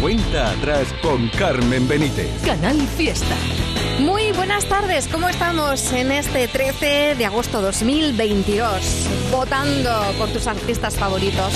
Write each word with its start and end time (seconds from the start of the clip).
Cuenta 0.00 0.52
atrás 0.52 0.94
con 1.02 1.28
Carmen 1.28 1.86
Benítez. 1.86 2.30
Canal 2.46 2.80
Fiesta. 2.96 3.36
Muy 3.98 4.32
buenas 4.32 4.64
tardes, 4.64 5.06
¿cómo 5.08 5.28
estamos 5.28 5.92
en 5.92 6.10
este 6.10 6.48
13 6.48 7.16
de 7.18 7.26
agosto 7.26 7.60
2022? 7.60 9.06
Votando 9.30 9.90
por 10.16 10.30
tus 10.30 10.46
artistas 10.46 10.96
favoritos. 10.96 11.52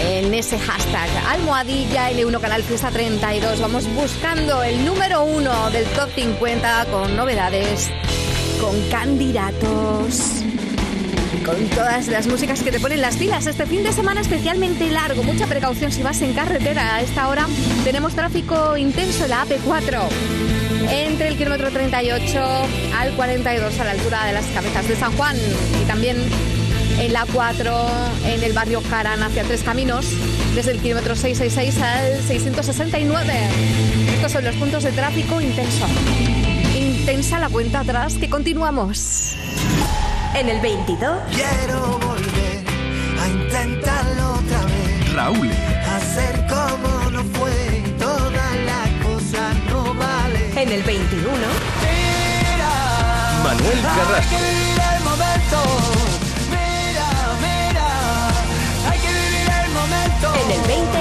En 0.00 0.32
ese 0.32 0.60
hashtag 0.60 1.10
almohadilla 1.28 2.12
L1 2.12 2.40
Canal 2.40 2.62
Fiesta 2.62 2.92
32 2.92 3.60
vamos 3.60 3.92
buscando 3.94 4.62
el 4.62 4.84
número 4.84 5.24
uno 5.24 5.70
del 5.70 5.86
top 5.86 6.10
50 6.14 6.86
con 6.92 7.16
novedades, 7.16 7.90
con 8.60 8.80
candidatos 8.90 10.37
con 11.48 11.66
todas 11.70 12.08
las 12.08 12.26
músicas 12.26 12.62
que 12.62 12.70
te 12.70 12.78
ponen 12.78 13.00
las 13.00 13.16
pilas. 13.16 13.46
Este 13.46 13.64
fin 13.64 13.82
de 13.82 13.92
semana 13.92 14.20
especialmente 14.20 14.90
largo, 14.90 15.22
mucha 15.22 15.46
precaución 15.46 15.90
si 15.90 16.02
vas 16.02 16.20
en 16.20 16.34
carretera. 16.34 16.96
A 16.96 17.00
esta 17.00 17.26
hora 17.28 17.46
tenemos 17.84 18.14
tráfico 18.14 18.76
intenso 18.76 19.24
en 19.24 19.30
la 19.30 19.46
AP4 19.46 19.98
entre 20.90 21.28
el 21.28 21.38
kilómetro 21.38 21.70
38 21.70 22.38
al 22.98 23.12
42 23.14 23.80
a 23.80 23.84
la 23.84 23.90
altura 23.92 24.26
de 24.26 24.32
las 24.32 24.44
cabezas 24.46 24.88
de 24.88 24.96
San 24.96 25.12
Juan 25.16 25.36
y 25.82 25.86
también 25.86 26.18
en 27.00 27.12
la 27.14 27.24
4 27.32 27.86
en 28.26 28.42
el 28.42 28.52
barrio 28.52 28.82
Caran 28.82 29.22
hacia 29.22 29.42
Tres 29.44 29.62
Caminos 29.62 30.06
desde 30.54 30.72
el 30.72 30.80
kilómetro 30.80 31.16
666 31.16 31.82
al 31.82 32.22
669. 32.26 33.32
Estos 34.16 34.32
son 34.32 34.44
los 34.44 34.54
puntos 34.56 34.84
de 34.84 34.92
tráfico 34.92 35.40
intenso. 35.40 35.86
Intensa 36.78 37.38
la 37.38 37.48
cuenta 37.48 37.80
atrás 37.80 38.16
que 38.18 38.28
continuamos. 38.28 39.34
En 40.34 40.48
el 40.48 40.60
22. 40.60 41.18
Quiero 41.32 41.98
volver 41.98 42.64
a 43.20 43.28
intentarlo 43.28 44.34
otra 44.34 44.60
vez. 44.66 45.12
Raúl. 45.12 45.50
Hacer 45.50 46.46
como 46.46 47.10
no 47.10 47.24
fue, 47.38 47.82
todas 47.98 48.56
las 48.64 48.88
cosas 49.04 49.56
no 49.68 49.94
valen. 49.94 50.56
En 50.56 50.68
el 50.72 50.82
21. 50.82 51.28
Mira, 51.28 52.70
Manuel 53.42 53.82
Carrasco. 53.82 54.36
Hay 54.36 54.42
que 54.42 54.48
vivir 54.48 54.80
el 54.94 55.02
momento. 55.04 55.58
Mira, 56.50 57.08
mira, 57.42 57.88
hay 58.90 58.98
que 59.00 59.08
vivir 59.08 59.48
el 59.64 59.70
momento. 59.72 60.26
En 60.44 60.50
el 60.52 60.62
20. 60.68 60.98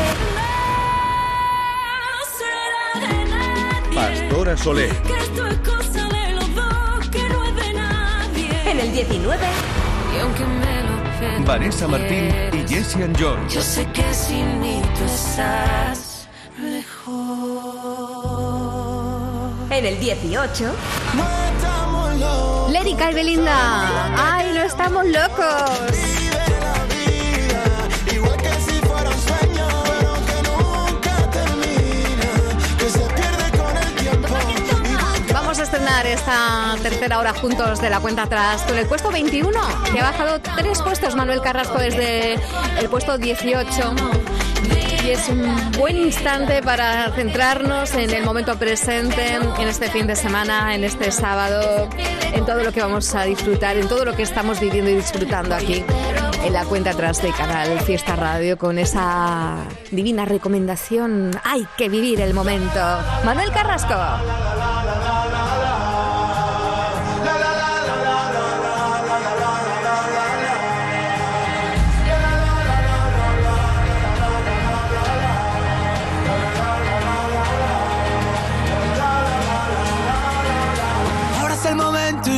Pastora 3.93 4.57
Soler. 4.57 4.91
Que 5.03 5.17
esto 5.17 5.47
es 5.47 5.57
cosa 5.59 6.06
el 8.87 8.93
19. 8.93 9.45
Y 10.15 10.19
aunque 10.19 10.45
me 10.45 10.83
lo 10.83 11.03
permitieras, 11.03 11.45
Vanessa 11.45 11.87
Martín 11.87 12.29
y 12.53 12.67
Jesse 12.67 12.95
and 12.97 13.17
George. 13.17 13.55
Yo 13.55 13.61
sé 13.61 13.85
que 13.91 14.13
sin 14.13 14.59
mí 14.61 14.81
tú 14.97 15.03
estás 15.05 16.27
mejor. 16.57 17.17
En 19.69 19.85
el 19.85 19.99
18. 19.99 20.63
No 21.15 21.27
estamos 21.55 22.15
locos. 22.19 22.71
Lérica 22.71 23.11
y 23.11 23.13
Belinda. 23.13 24.35
¡Ay, 24.35 24.51
no 24.53 24.61
estamos 24.61 25.05
locos! 25.05 26.26
Esta 36.05 36.75
tercera 36.83 37.17
hora 37.17 37.33
juntos 37.33 37.81
de 37.81 37.89
la 37.89 37.99
cuenta 37.99 38.23
atrás 38.23 38.61
con 38.61 38.77
el 38.77 38.85
puesto 38.85 39.11
21, 39.11 39.59
que 39.91 39.99
ha 39.99 40.11
bajado 40.11 40.39
tres 40.39 40.79
puestos 40.81 41.15
Manuel 41.15 41.41
Carrasco 41.41 41.79
desde 41.79 42.35
el 42.79 42.87
puesto 42.87 43.17
18. 43.17 43.95
Y 45.03 45.09
es 45.09 45.27
un 45.27 45.71
buen 45.71 45.97
instante 45.97 46.61
para 46.61 47.11
centrarnos 47.13 47.95
en 47.95 48.11
el 48.11 48.23
momento 48.23 48.57
presente, 48.59 49.35
en 49.35 49.67
este 49.67 49.89
fin 49.89 50.05
de 50.05 50.15
semana, 50.15 50.75
en 50.75 50.83
este 50.83 51.11
sábado, 51.11 51.89
en 52.31 52.45
todo 52.45 52.63
lo 52.63 52.71
que 52.71 52.81
vamos 52.81 53.13
a 53.15 53.23
disfrutar, 53.23 53.75
en 53.75 53.87
todo 53.87 54.05
lo 54.05 54.15
que 54.15 54.21
estamos 54.23 54.59
viviendo 54.59 54.91
y 54.91 54.95
disfrutando 54.95 55.55
aquí 55.55 55.83
en 56.45 56.53
la 56.53 56.63
cuenta 56.65 56.91
atrás 56.91 57.21
de 57.21 57.31
Canal 57.31 57.79
Fiesta 57.81 58.15
Radio 58.15 58.57
con 58.57 58.77
esa 58.77 59.57
divina 59.91 60.25
recomendación. 60.25 61.31
Hay 61.43 61.67
que 61.75 61.89
vivir 61.89 62.21
el 62.21 62.33
momento. 62.33 62.79
Manuel 63.25 63.51
Carrasco. 63.51 63.95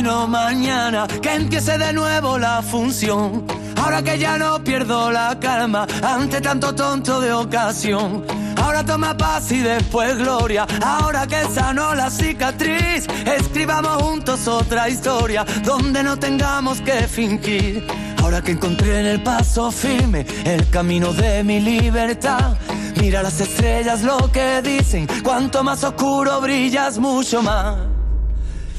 y 0.00 0.02
no 0.02 0.26
mañana 0.26 1.06
que 1.06 1.34
empiece 1.34 1.78
de 1.78 1.92
nuevo 1.92 2.38
la 2.38 2.62
función. 2.62 3.44
Ahora 3.76 4.02
que 4.02 4.18
ya 4.18 4.38
no 4.38 4.62
pierdo 4.62 5.10
la 5.10 5.38
calma 5.40 5.86
ante 6.02 6.40
tanto 6.40 6.74
tonto 6.74 7.20
de 7.20 7.32
ocasión. 7.32 8.24
Ahora 8.56 8.84
toma 8.84 9.16
paz 9.16 9.50
y 9.52 9.60
después 9.60 10.18
gloria. 10.18 10.66
Ahora 10.82 11.26
que 11.26 11.42
sanó 11.54 11.94
la 11.94 12.10
cicatriz, 12.10 13.06
escribamos 13.24 14.02
juntos 14.02 14.46
otra 14.48 14.88
historia 14.88 15.44
donde 15.64 16.02
no 16.02 16.18
tengamos 16.18 16.80
que 16.82 17.08
fingir. 17.08 17.86
Ahora 18.22 18.42
que 18.42 18.52
encontré 18.52 19.00
en 19.00 19.06
el 19.06 19.22
paso 19.22 19.70
firme 19.70 20.26
el 20.44 20.68
camino 20.68 21.12
de 21.12 21.42
mi 21.42 21.60
libertad. 21.60 22.56
Mira 22.96 23.22
las 23.22 23.40
estrellas 23.40 24.02
lo 24.02 24.30
que 24.30 24.60
dicen, 24.62 25.06
cuanto 25.22 25.64
más 25.64 25.82
oscuro 25.84 26.40
brillas 26.40 26.98
mucho 26.98 27.42
más. 27.42 27.76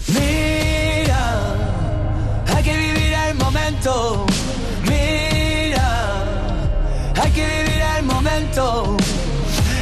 Mira, 0.08 0.51
Mira, 4.84 6.24
hay 7.22 7.32
que 7.32 7.46
vivir 7.46 7.82
el 7.98 8.04
momento. 8.04 8.98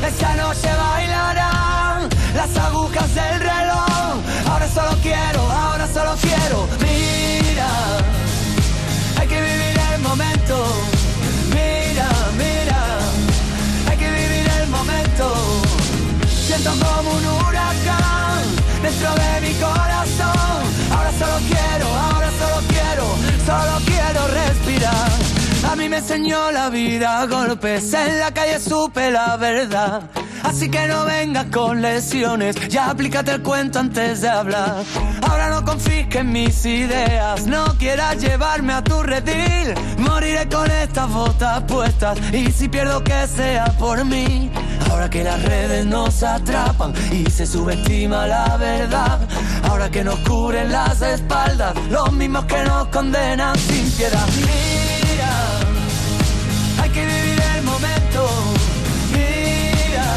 Esta 0.06 0.36
noche 0.36 0.70
bailarán 0.74 2.08
las 2.36 2.56
agujas 2.58 3.14
del 3.16 3.40
reloj. 3.40 4.22
Ahora 4.48 4.68
solo 4.68 4.96
quiero, 5.02 5.42
ahora 5.52 5.88
solo 5.88 6.16
quiero. 6.22 6.68
Mira, 6.80 7.70
hay 9.20 9.28
que 9.28 9.42
vivir 9.42 9.76
el 9.94 10.02
momento. 10.02 10.56
Mira, 11.50 12.10
mira, 12.38 13.00
hay 13.90 13.98
que 13.98 14.10
vivir 14.12 14.46
el 14.62 14.68
momento. 14.70 15.26
Siento 16.48 16.72
como 16.72 17.12
un 17.12 17.26
huracán 17.26 18.44
dentro 18.84 19.10
de 19.16 19.42
mi 19.42 19.54
corazón. 19.56 20.62
Ahora 20.96 21.12
solo 21.20 21.38
quiero, 21.50 21.88
ahora 21.88 22.19
solo 23.50 23.80
quiero, 23.86 24.28
respirar. 24.28 25.12
A 25.72 25.76
mí 25.76 25.90
me 25.90 25.98
enseñó 25.98 26.52
la 26.52 26.70
vida 26.70 27.26
golpes, 27.26 27.94
en 27.94 28.20
la 28.20 28.32
calle 28.32 28.60
supe 28.60 29.12
la 29.12 29.38
verdad. 29.38 30.04
Así 30.44 30.70
que 30.70 30.88
no 30.88 31.06
vengas 31.06 31.48
con 31.48 31.82
lesiones, 31.82 32.56
ya 32.70 32.92
aplícate 32.92 33.32
el 33.32 33.42
cuento 33.42 33.80
antes 33.80 34.22
de 34.22 34.30
hablar. 34.30 34.84
Ahora 35.28 35.50
no 35.50 35.66
confisques 35.66 36.24
mis 36.24 36.66
ideas, 36.66 37.46
no 37.46 37.66
quieras 37.78 38.18
llevarme 38.18 38.74
a 38.74 38.84
tu 38.84 39.02
redil. 39.04 39.74
Moriré 39.98 40.48
con 40.48 40.70
estas 40.72 41.10
botas 41.10 41.64
puestas 41.64 42.18
y 42.32 42.52
si 42.52 42.70
pierdo 42.70 43.04
que 43.04 43.28
sea 43.28 43.66
por 43.78 44.06
mí. 44.06 44.52
Ahora 44.90 45.10
que 45.10 45.24
las 45.24 45.42
redes 45.44 45.86
nos 45.86 46.24
atrapan 46.24 46.94
y 47.12 47.30
se 47.30 47.46
subestima 47.46 48.28
la 48.28 48.58
verdad. 48.58 49.20
Ahora 49.70 49.90
que 49.90 50.04
nos 50.04 50.20
cubren 50.20 50.72
las 50.72 51.02
espaldas, 51.02 51.74
los 51.90 52.12
mismos 52.14 52.46
que 52.46 52.64
nos 52.64 52.88
condenan 52.88 53.58
sin 53.58 53.90
piedad. 53.92 54.28
Mira, 54.38 55.32
hay 56.82 56.90
que 56.90 57.06
vivir 57.06 57.40
el 57.56 57.64
momento. 57.64 58.30
Mira, 59.14 60.08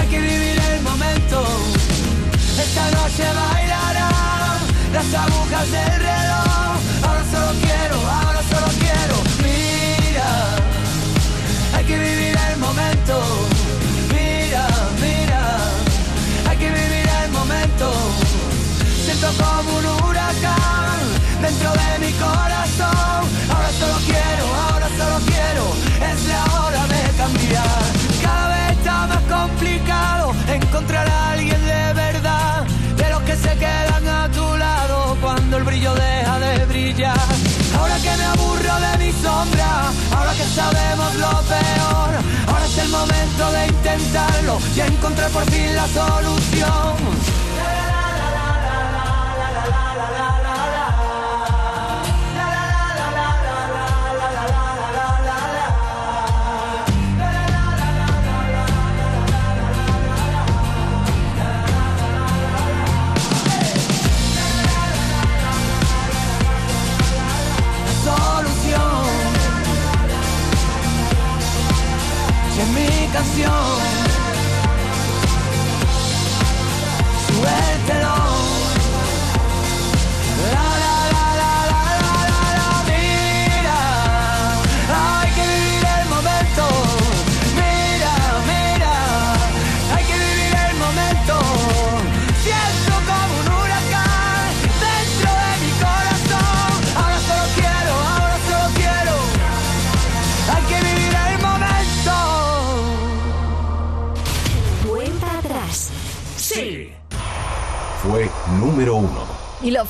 hay 0.00 0.08
que 0.08 0.18
vivir 0.20 0.60
el 0.72 0.82
momento. 0.82 1.42
Esta 2.58 2.90
noche 2.90 3.24
bailarán 3.24 4.58
las 4.92 5.14
agujas 5.14 5.70
del 5.70 6.00
reloj. 6.00 6.76
Ahora 7.02 7.24
solo 7.32 7.60
quiero, 7.60 8.27
siento 19.18 19.42
como 19.42 19.78
un 19.78 19.86
huracán 20.04 20.98
dentro 21.42 21.72
de 21.72 22.06
mi 22.06 22.12
corazón. 22.12 23.22
Ahora 23.50 23.70
solo 23.78 23.94
quiero, 24.06 24.44
ahora 24.54 24.88
solo 24.96 25.18
quiero, 25.26 25.64
es 26.12 26.26
la 26.26 26.44
hora 26.60 26.86
de 26.86 27.16
cambiar. 27.16 27.82
Cada 28.22 28.48
vez 28.48 28.78
está 28.78 29.06
más 29.06 29.22
complicado 29.22 30.34
encontrar 30.48 31.08
a 31.08 31.32
alguien 31.32 31.60
de 31.64 31.92
verdad, 31.94 32.64
de 32.96 33.10
los 33.10 33.22
que 33.22 33.36
se 33.36 33.56
quedan 33.56 34.06
a 34.06 34.30
tu 34.30 34.56
lado 34.56 35.16
cuando 35.20 35.56
el 35.56 35.64
brillo 35.64 35.94
deja 35.94 36.38
de 36.38 36.66
brillar. 36.66 37.28
Ahora 37.78 37.96
que 37.96 38.16
me 38.16 38.24
aburro 38.24 38.74
de 38.86 39.04
mi 39.04 39.12
sombra, 39.12 39.90
ahora 40.16 40.32
que 40.32 40.44
sabemos 40.44 41.14
lo 41.14 41.30
peor, 41.54 42.10
ahora 42.46 42.66
es 42.66 42.78
el 42.78 42.88
momento 42.88 43.52
de 43.52 43.66
intentarlo 43.66 44.58
y 44.76 44.80
encontrar 44.80 45.30
por 45.30 45.44
fin 45.50 45.74
la 45.74 45.86
solución. 45.88 47.47
comunicación. 73.08 73.87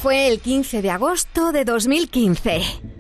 fue 0.03 0.29
el 0.29 0.41
15 0.41 0.81
de 0.81 0.91
agosto 0.91 1.51
de 1.51 1.65
2015. 1.65 2.98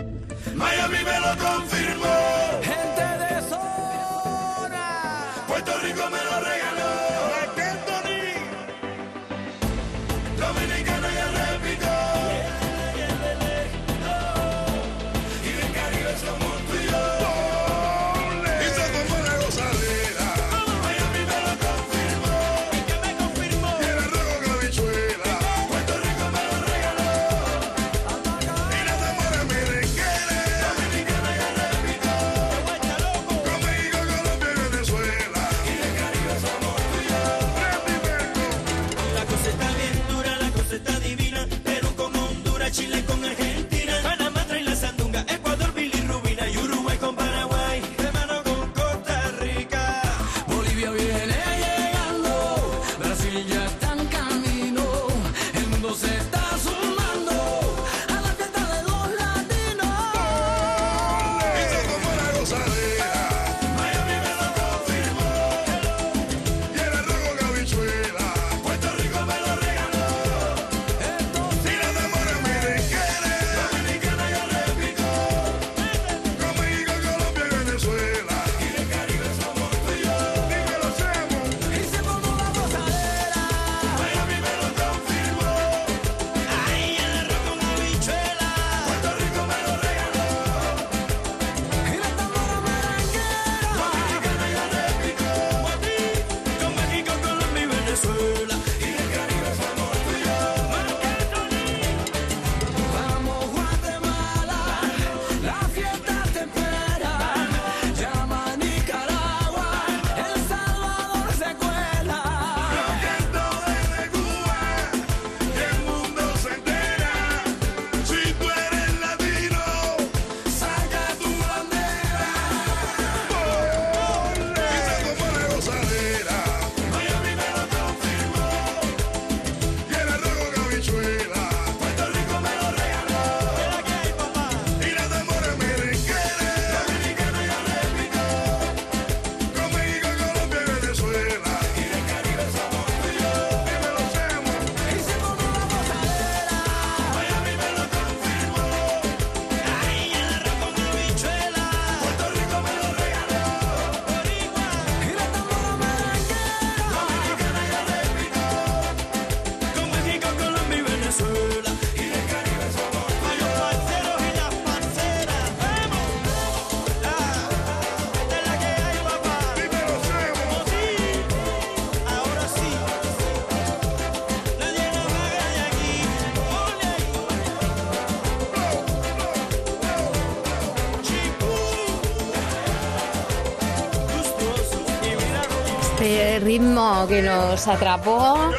que 187.06 187.22
nos 187.22 187.68
atrapó 187.68 188.50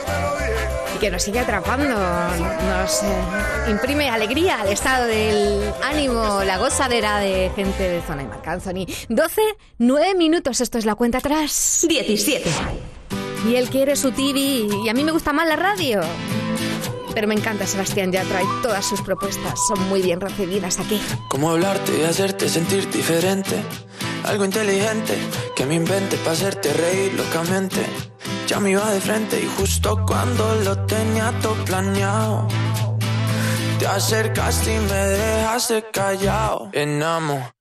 y 0.95 0.99
que 0.99 1.09
nos 1.09 1.23
sigue 1.23 1.39
atrapando. 1.39 1.89
Nos 1.89 3.03
eh, 3.03 3.69
imprime 3.69 4.09
alegría 4.09 4.61
al 4.61 4.69
estado 4.69 5.07
del 5.07 5.73
ánimo, 5.83 6.43
la 6.45 6.57
gozadera 6.57 7.19
de 7.19 7.51
gente 7.55 7.83
de 7.89 8.01
Zona 8.01 8.23
y 8.23 8.27
marcanzoni 8.27 8.87
12, 9.09 9.41
9 9.79 10.15
minutos. 10.15 10.61
Esto 10.61 10.77
es 10.77 10.85
la 10.85 10.95
cuenta 10.95 11.17
atrás. 11.17 11.85
17. 11.87 12.49
Y 13.47 13.55
él 13.55 13.69
quiere 13.69 13.95
su 13.95 14.11
TV 14.11 14.39
y 14.85 14.89
a 14.89 14.93
mí 14.93 15.03
me 15.03 15.11
gusta 15.11 15.33
más 15.33 15.47
la 15.47 15.55
radio. 15.55 16.01
Pero 17.13 17.27
me 17.27 17.33
encanta 17.33 17.65
Sebastián 17.65 18.11
Yatra 18.11 18.43
y 18.43 18.61
todas 18.61 18.85
sus 18.85 19.01
propuestas 19.01 19.59
son 19.67 19.89
muy 19.89 20.01
bien 20.01 20.21
recibidas 20.21 20.79
aquí. 20.79 21.01
¿Cómo 21.29 21.49
hablarte 21.49 21.97
y 21.99 22.03
hacerte 22.03 22.47
sentir 22.47 22.89
diferente? 22.91 23.55
Algo 24.25 24.45
inteligente 24.45 25.17
que 25.55 25.65
me 25.65 25.75
invente 25.75 26.17
para 26.17 26.31
hacerte 26.31 26.73
reír 26.73 27.13
locamente. 27.13 27.85
Ya 28.47 28.59
me 28.59 28.71
iba 28.71 28.89
de 28.91 28.99
frente 28.99 29.39
y 29.39 29.47
justo 29.57 30.03
cuando 30.05 30.55
lo 30.63 30.85
tenía 30.85 31.33
todo 31.41 31.55
planeado. 31.65 32.47
Te 33.79 33.87
acercaste 33.87 34.75
y 34.75 34.79
me 34.79 34.93
dejaste 34.93 35.85
callado. 35.91 36.69
Enamorado. 36.73 37.53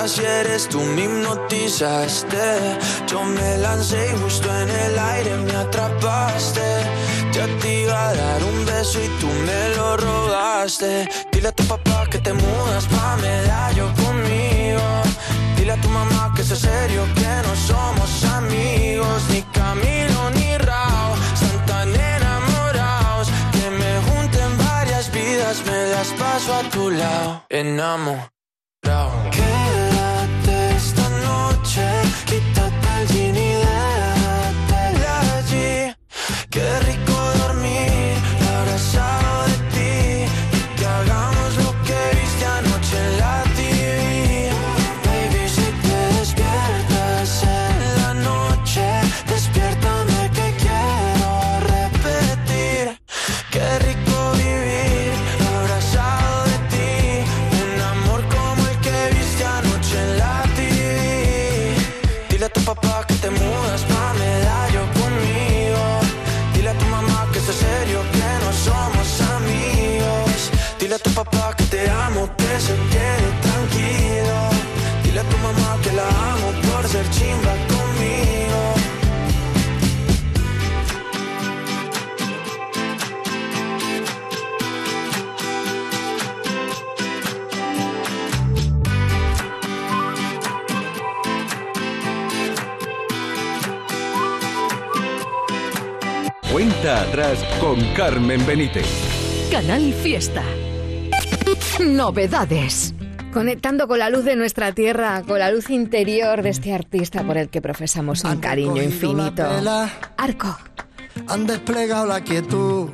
Así 0.00 0.24
eres 0.24 0.68
tú 0.68 0.80
me 0.80 1.04
hipnotizaste. 1.04 2.78
Yo 3.06 3.22
me 3.24 3.58
lancé 3.58 4.10
y 4.12 4.22
justo 4.22 4.48
en 4.62 4.68
el 4.68 4.98
aire 4.98 5.36
me 5.36 5.52
atrapaste. 5.52 6.68
Ya 7.32 7.46
te 7.60 7.82
iba 7.82 8.08
a 8.08 8.14
dar 8.14 8.42
un 8.44 8.66
beso 8.66 8.98
y 9.02 9.08
tú 9.20 9.28
me 9.46 9.76
lo 9.76 9.96
robaste. 9.96 11.08
Dile 11.32 11.48
a 11.48 11.52
tu 11.52 11.64
papá 11.64 12.06
que 12.10 12.18
te 12.18 12.32
mudas 12.32 12.86
pa' 12.86 13.16
medallo 13.16 13.86
conmigo. 14.02 14.82
Dile 15.56 15.72
a 15.72 15.80
tu 15.80 15.88
mamá 15.88 16.32
que 16.34 16.42
es 16.42 16.48
serio, 16.48 17.02
que 17.14 17.32
no 17.46 17.54
somos 17.70 18.24
amigos, 18.24 19.22
ni 19.30 19.42
Camilo 19.58 20.30
ni 20.36 20.56
Rao. 20.58 21.14
Están 21.34 21.66
tan 21.66 21.88
enamorados 21.94 23.28
que 23.52 23.70
me 23.70 23.92
junten 24.06 24.50
varias 24.58 25.10
vidas, 25.12 25.62
me 25.66 25.80
das 25.90 26.08
paso 26.18 26.54
a 26.54 26.62
tu 26.70 26.90
lado. 26.90 27.44
Enamorado. 27.50 29.19
Carmen 98.00 98.46
Benítez. 98.46 98.86
Canal 99.50 99.92
Fiesta. 99.92 100.42
Novedades. 101.80 102.94
Conectando 103.30 103.86
con 103.88 103.98
la 103.98 104.08
luz 104.08 104.24
de 104.24 104.36
nuestra 104.36 104.72
tierra, 104.72 105.22
con 105.28 105.38
la 105.38 105.50
luz 105.50 105.68
interior 105.68 106.40
de 106.40 106.48
este 106.48 106.72
artista 106.72 107.22
por 107.24 107.36
el 107.36 107.50
que 107.50 107.60
profesamos 107.60 108.24
un 108.24 108.30
Han 108.30 108.40
cariño 108.40 108.82
infinito. 108.82 109.44
Arco. 110.16 110.56
han 111.28 111.46
desplegado 111.46 112.06
la 112.06 112.22
quietud. 112.22 112.88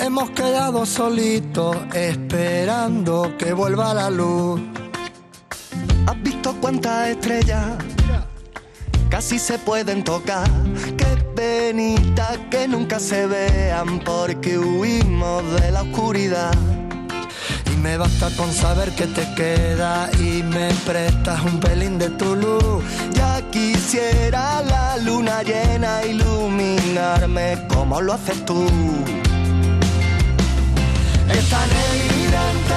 Hemos 0.00 0.30
quedado 0.30 0.84
solitos 0.84 1.76
esperando 1.94 3.32
que 3.38 3.52
vuelva 3.52 3.94
la 3.94 4.10
luz. 4.10 4.60
¿Has 6.08 6.20
visto 6.20 6.56
cuántas 6.60 7.10
estrellas 7.10 7.76
casi 9.08 9.38
se 9.38 9.56
pueden 9.60 10.02
tocar? 10.02 10.50
Que 12.50 12.68
nunca 12.68 13.00
se 13.00 13.26
vean 13.26 13.98
porque 14.00 14.58
huimos 14.58 15.42
de 15.60 15.72
la 15.72 15.82
oscuridad. 15.82 16.52
Y 17.72 17.76
me 17.76 17.96
basta 17.96 18.28
con 18.36 18.52
saber 18.52 18.90
que 18.92 19.06
te 19.06 19.26
queda 19.34 20.10
y 20.20 20.42
me 20.42 20.68
prestas 20.86 21.42
un 21.44 21.58
pelín 21.58 21.98
de 21.98 22.10
tu 22.10 22.36
luz. 22.36 22.84
Ya 23.14 23.40
quisiera 23.50 24.62
la 24.62 24.98
luna 24.98 25.42
llena 25.42 26.04
iluminarme 26.04 27.66
como 27.68 28.00
lo 28.00 28.12
haces 28.12 28.44
tú. 28.44 28.64
Es 31.28 31.48
tan 31.48 31.70
evidente 31.90 32.74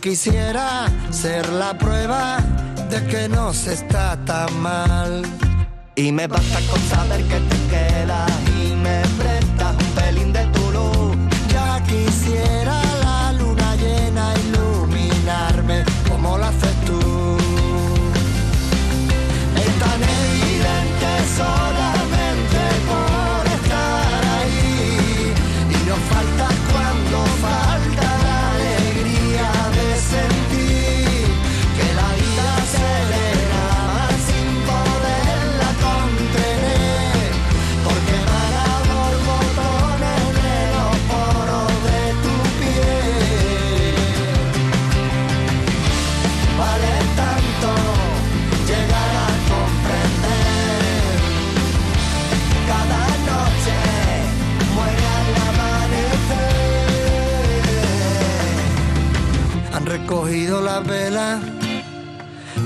quisiera 0.00 0.86
ser 1.10 1.48
la 1.50 1.76
prueba 1.76 2.38
de 2.88 3.06
que 3.06 3.28
no 3.28 3.52
se 3.52 3.74
está 3.74 4.16
tan 4.24 4.60
mal. 4.60 5.22
Y 5.94 6.10
me 6.12 6.26
basta 6.26 6.58
con 6.70 6.80
saber 6.88 7.22
que 7.24 7.40
te 7.40 7.56
quedas 7.68 8.30
y 8.62 8.74
me 8.74 9.02
prestas 9.18 9.76
un 9.76 9.90
pelín 9.94 10.32
de 10.32 10.46
tu 10.46 10.70
luz. 10.72 11.16
Ya 11.52 11.82
quisiera 11.84 12.59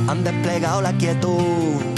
han 0.08 0.24
desplegado 0.24 0.80
la 0.80 0.92
quietud. 0.92 1.93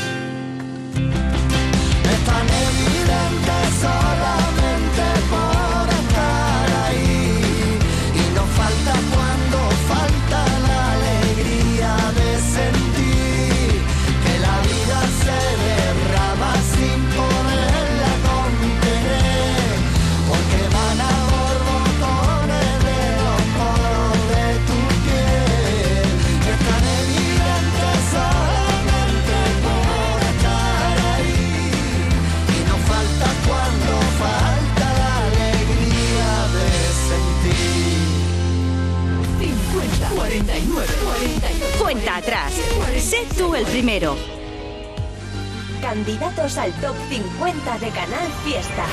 Al 46.47 46.73
top 46.81 46.95
50 47.11 47.79
de 47.81 47.91
Canal 47.91 48.29
Fiesta. 48.45 48.87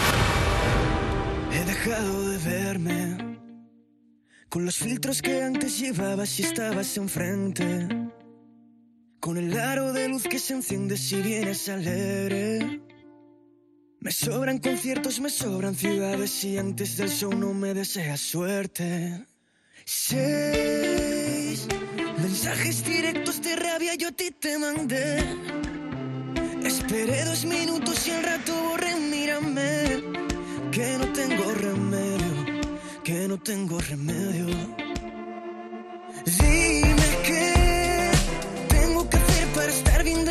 He 1.51 1.63
dejado 1.63 2.29
de 2.29 2.37
verme 2.39 3.37
Con 4.49 4.65
los 4.65 4.77
filtros 4.77 5.21
que 5.21 5.43
antes 5.43 5.77
llevabas 5.77 6.39
y 6.39 6.43
estabas 6.43 6.97
enfrente. 6.97 7.87
Con 9.19 9.37
el 9.37 9.55
aro 9.59 9.93
de 9.93 10.09
luz 10.09 10.23
que 10.23 10.39
se 10.39 10.55
enciende 10.55 10.97
si 10.97 11.21
vienes 11.21 11.69
alegre. 11.69 12.81
Me 13.99 14.11
sobran 14.11 14.57
conciertos, 14.57 15.19
me 15.19 15.29
sobran 15.29 15.75
ciudades 15.75 16.43
y 16.43 16.57
antes 16.57 16.97
del 16.97 17.11
show 17.11 17.31
no 17.35 17.53
me 17.53 17.75
deseas 17.75 18.19
suerte. 18.19 19.27
Seis 19.85 21.67
mensajes 22.17 22.83
directos 22.83 23.43
de 23.43 23.55
rabia 23.57 23.93
yo 23.93 24.07
a 24.07 24.11
ti 24.11 24.31
te 24.31 24.57
mandé. 24.57 25.72
Esperé 26.65 27.25
dos 27.25 27.45
minutos 27.45 28.07
y 28.07 28.11
al 28.11 28.23
rato 28.23 28.53
borré, 28.63 28.95
mírame. 28.95 30.03
Que 30.71 30.97
no 30.97 31.05
tengo 31.13 31.43
remedio, 31.53 32.71
que 33.03 33.27
no 33.27 33.37
tengo 33.37 33.79
remedio. 33.79 34.47
Dime 36.25 37.09
qué 37.25 38.11
tengo 38.69 39.09
que 39.09 39.17
hacer 39.17 39.47
para 39.49 39.71
estar 39.71 40.03
bien 40.03 40.22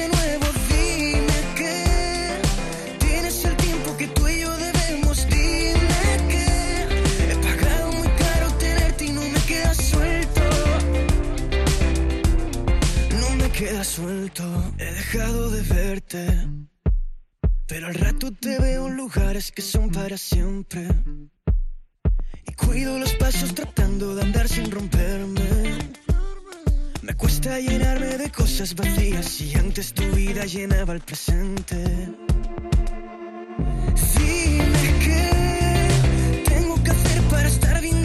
He 13.94 14.84
dejado 14.84 15.50
de 15.50 15.60
verte. 15.60 16.48
Pero 17.66 17.88
al 17.88 17.94
rato 17.94 18.30
te 18.30 18.58
veo 18.58 18.88
en 18.88 18.96
lugares 18.96 19.52
que 19.52 19.60
son 19.60 19.90
para 19.90 20.16
siempre. 20.16 20.88
Y 22.48 22.52
cuido 22.54 22.98
los 22.98 23.12
pasos 23.16 23.54
tratando 23.54 24.14
de 24.14 24.22
andar 24.22 24.48
sin 24.48 24.70
romperme. 24.70 25.90
Me 27.02 27.14
cuesta 27.14 27.60
llenarme 27.60 28.16
de 28.16 28.30
cosas 28.30 28.74
vacías 28.74 29.38
y 29.42 29.54
antes 29.56 29.92
tu 29.92 30.04
vida 30.12 30.46
llenaba 30.46 30.94
el 30.94 31.00
presente. 31.00 31.84
Dime 34.16 34.84
qué 35.04 36.42
tengo 36.46 36.82
que 36.82 36.90
hacer 36.90 37.22
para 37.24 37.48
estar 37.48 37.80
bien 37.82 38.01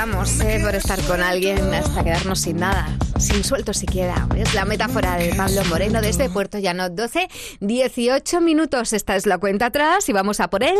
Eh, 0.00 0.58
por 0.64 0.74
estar 0.74 0.98
con 1.02 1.20
alguien 1.20 1.74
hasta 1.74 2.02
quedarnos 2.02 2.40
sin 2.40 2.56
nada, 2.56 2.88
sin 3.18 3.44
suelto 3.44 3.74
siquiera. 3.74 4.26
Es 4.34 4.54
la 4.54 4.64
metáfora 4.64 5.16
de 5.16 5.34
Pablo 5.34 5.62
Moreno 5.66 6.00
desde 6.00 6.30
Puerto 6.30 6.58
Llano. 6.58 6.88
12, 6.88 7.28
18 7.60 8.40
minutos. 8.40 8.94
Esta 8.94 9.14
es 9.14 9.26
la 9.26 9.36
cuenta 9.36 9.66
atrás 9.66 10.08
y 10.08 10.14
vamos 10.14 10.40
a 10.40 10.48
por 10.48 10.64
el 10.64 10.74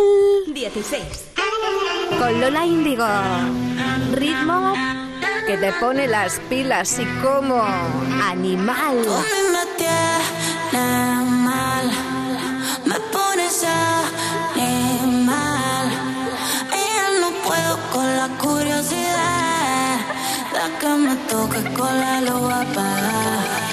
16. 0.55 1.03
con 2.19 2.41
Lola 2.41 2.65
Índigo. 2.65 3.05
Ritmo 4.15 4.73
que 5.47 5.59
te 5.59 5.71
pone 5.75 6.07
las 6.07 6.41
pilas 6.49 6.99
y 6.99 7.05
como 7.21 7.63
animal. 7.63 8.97
Me 12.87 12.95
pones 13.13 13.67
curiosidad 18.39 19.00
de 20.61 20.79
que 20.79 20.89
me 20.89 21.17
toques 21.29 21.65
con 21.77 22.01
la 22.01 22.21
luz 22.21 22.53
apagada. 22.53 23.70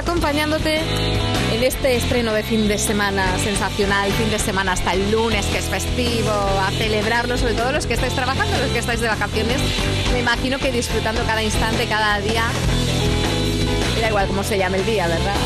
Acompañándote 0.00 0.80
en 1.52 1.62
este 1.62 1.96
estreno 1.96 2.32
de 2.32 2.42
fin 2.42 2.68
de 2.68 2.78
semana 2.78 3.38
sensacional, 3.38 4.10
fin 4.12 4.30
de 4.30 4.38
semana 4.38 4.72
hasta 4.72 4.94
el 4.94 5.10
lunes 5.10 5.44
que 5.46 5.58
es 5.58 5.66
festivo, 5.66 6.30
a 6.30 6.70
celebrarlo, 6.70 7.36
sobre 7.36 7.52
todo 7.52 7.70
los 7.72 7.86
que 7.86 7.94
estáis 7.94 8.14
trabajando, 8.14 8.56
los 8.58 8.70
que 8.70 8.78
estáis 8.78 9.00
de 9.00 9.08
vacaciones. 9.08 9.60
Me 10.12 10.20
imagino 10.20 10.58
que 10.58 10.72
disfrutando 10.72 11.22
cada 11.24 11.42
instante, 11.42 11.86
cada 11.86 12.18
día. 12.20 12.44
Da 14.00 14.08
igual 14.08 14.26
cómo 14.26 14.42
se 14.42 14.56
llame 14.56 14.78
el 14.78 14.86
día, 14.86 15.06
¿verdad? 15.06 15.36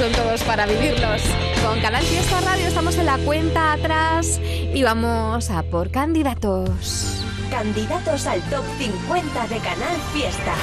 Son 0.00 0.10
todos 0.12 0.42
para 0.42 0.66
vivirlos. 0.66 1.22
Con 1.64 1.80
Canal 1.80 2.02
Fiesta 2.02 2.40
Radio 2.40 2.66
estamos 2.66 2.96
en 2.96 3.06
la 3.06 3.18
cuenta 3.18 3.74
atrás 3.74 4.40
y 4.74 4.82
vamos 4.82 5.50
a 5.50 5.62
por 5.62 5.90
candidatos. 5.92 7.22
Candidatos 7.48 8.26
al 8.26 8.40
top 8.50 8.64
50 8.78 9.46
de 9.46 9.58
Canal 9.58 9.96
Fiesta. 10.12 10.54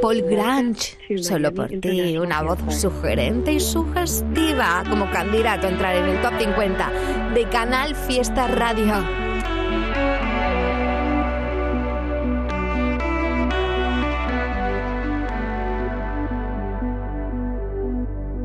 Paul 0.00 0.22
Grange, 0.22 0.96
solo 1.22 1.52
por 1.52 1.68
ti, 1.68 2.16
una 2.16 2.42
voz 2.42 2.58
sugerente 2.80 3.52
y 3.52 3.60
sugestiva 3.60 4.82
como 4.88 5.10
candidato 5.10 5.66
a 5.66 5.70
entrar 5.70 5.96
en 5.96 6.04
el 6.06 6.22
top 6.22 6.32
50 6.38 6.92
de 7.34 7.48
Canal 7.50 7.94
Fiesta 7.94 8.48
Radio. 8.48 8.94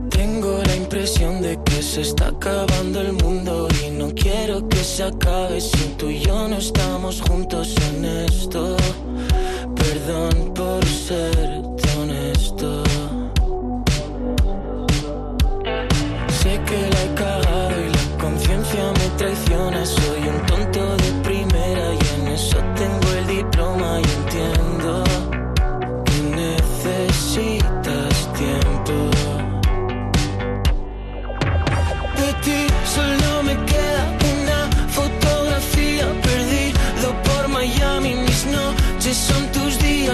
Tengo 0.09 0.61
la 0.65 0.75
impresión 0.75 1.41
de 1.41 1.57
que 1.63 1.81
se 1.81 2.01
está 2.01 2.27
acabando 2.27 2.99
el 2.99 3.13
mundo 3.13 3.69
y 3.85 3.91
no 3.91 4.13
quiero 4.13 4.67
que 4.67 4.83
se 4.83 5.03
acabe 5.03 5.61
si 5.61 5.95
tú 5.97 6.09
y 6.09 6.19
yo 6.19 6.49
no 6.49 6.57
estamos 6.57 7.21
juntos 7.21 7.75
en 7.89 8.05
esto. 8.05 8.75
Perdón 9.75 10.53
por 10.53 10.84
serte 11.07 11.87
honesto. 11.99 12.83
Sé 16.39 16.59
que 16.67 16.79
la 16.93 17.01
he 17.03 17.13
cagado 17.13 17.75
y 17.79 17.89
la 17.97 18.17
conciencia 18.17 18.83
me 18.99 19.07
traiciona. 19.17 19.85
Soy 19.85 20.21
un 20.33 20.45
tonto 20.47 20.97
de 20.97 21.04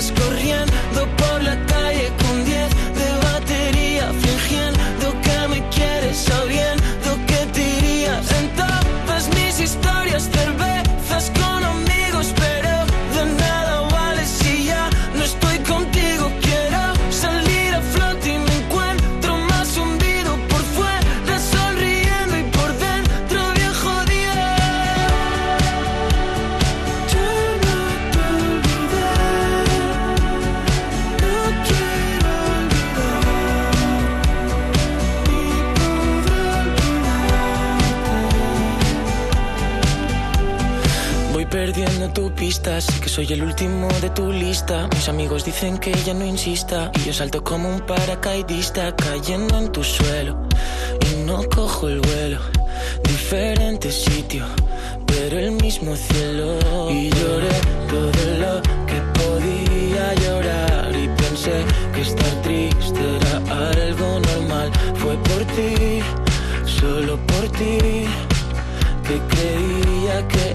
corriendo 0.09 1.07
por 1.17 1.30
soy 43.25 43.33
el 43.33 43.43
último 43.43 43.87
de 44.01 44.09
tu 44.09 44.31
lista. 44.31 44.87
Mis 44.95 45.07
amigos 45.07 45.45
dicen 45.45 45.77
que 45.77 45.93
ya 45.93 46.13
no 46.13 46.25
insista 46.25 46.91
y 46.95 47.05
yo 47.05 47.13
salto 47.13 47.43
como 47.43 47.69
un 47.69 47.81
paracaidista 47.81 48.95
cayendo 48.95 49.59
en 49.59 49.71
tu 49.71 49.83
suelo 49.83 50.47
y 51.07 51.23
no 51.25 51.43
cojo 51.49 51.87
el 51.87 51.99
vuelo. 51.99 52.39
Diferente 53.03 53.91
sitio, 53.91 54.43
pero 55.05 55.37
el 55.37 55.51
mismo 55.51 55.95
cielo. 55.95 56.57
Y 56.89 57.09
lloré 57.09 57.55
todo 57.89 58.23
lo 58.43 58.53
que 58.89 58.99
podía 59.19 60.13
llorar 60.23 60.91
y 60.95 61.07
pensé 61.21 61.63
que 61.93 62.01
estar 62.01 62.33
triste 62.41 63.01
era 63.17 63.35
algo 63.69 64.19
normal. 64.19 64.71
Fue 64.95 65.15
por 65.17 65.43
ti, 65.55 66.01
solo 66.65 67.19
por 67.27 67.49
ti 67.51 68.07
creía 69.33 70.27
que 70.27 70.45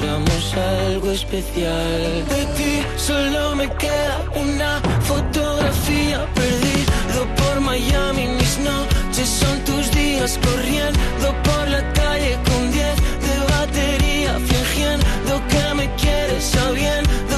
éramos 0.00 0.54
algo 0.54 1.10
especial. 1.10 2.24
De 2.28 2.46
ti 2.56 2.82
solo 2.96 3.54
me 3.54 3.68
queda 3.76 4.24
una 4.34 4.80
fotografía 5.02 6.26
perdido 6.34 7.20
por 7.36 7.60
Miami. 7.60 8.26
Mis 8.38 8.58
noches 8.58 9.28
son 9.28 9.56
tus 9.64 9.90
días 9.92 10.38
corriendo 10.42 11.28
por 11.44 11.68
la 11.68 11.82
calle 11.92 12.38
con 12.48 12.72
10 12.72 12.96
de 13.26 13.36
batería, 13.54 14.32
fingiendo 14.50 15.32
que 15.50 15.74
me 15.74 15.86
quieres, 15.96 16.44
sabiendo 16.44 17.31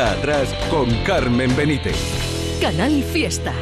Cuenta 0.00 0.18
atrás 0.18 0.48
con 0.70 0.88
Carmen 1.04 1.54
Benítez. 1.54 1.94
Canal 2.58 3.04
Fiesta. 3.12 3.52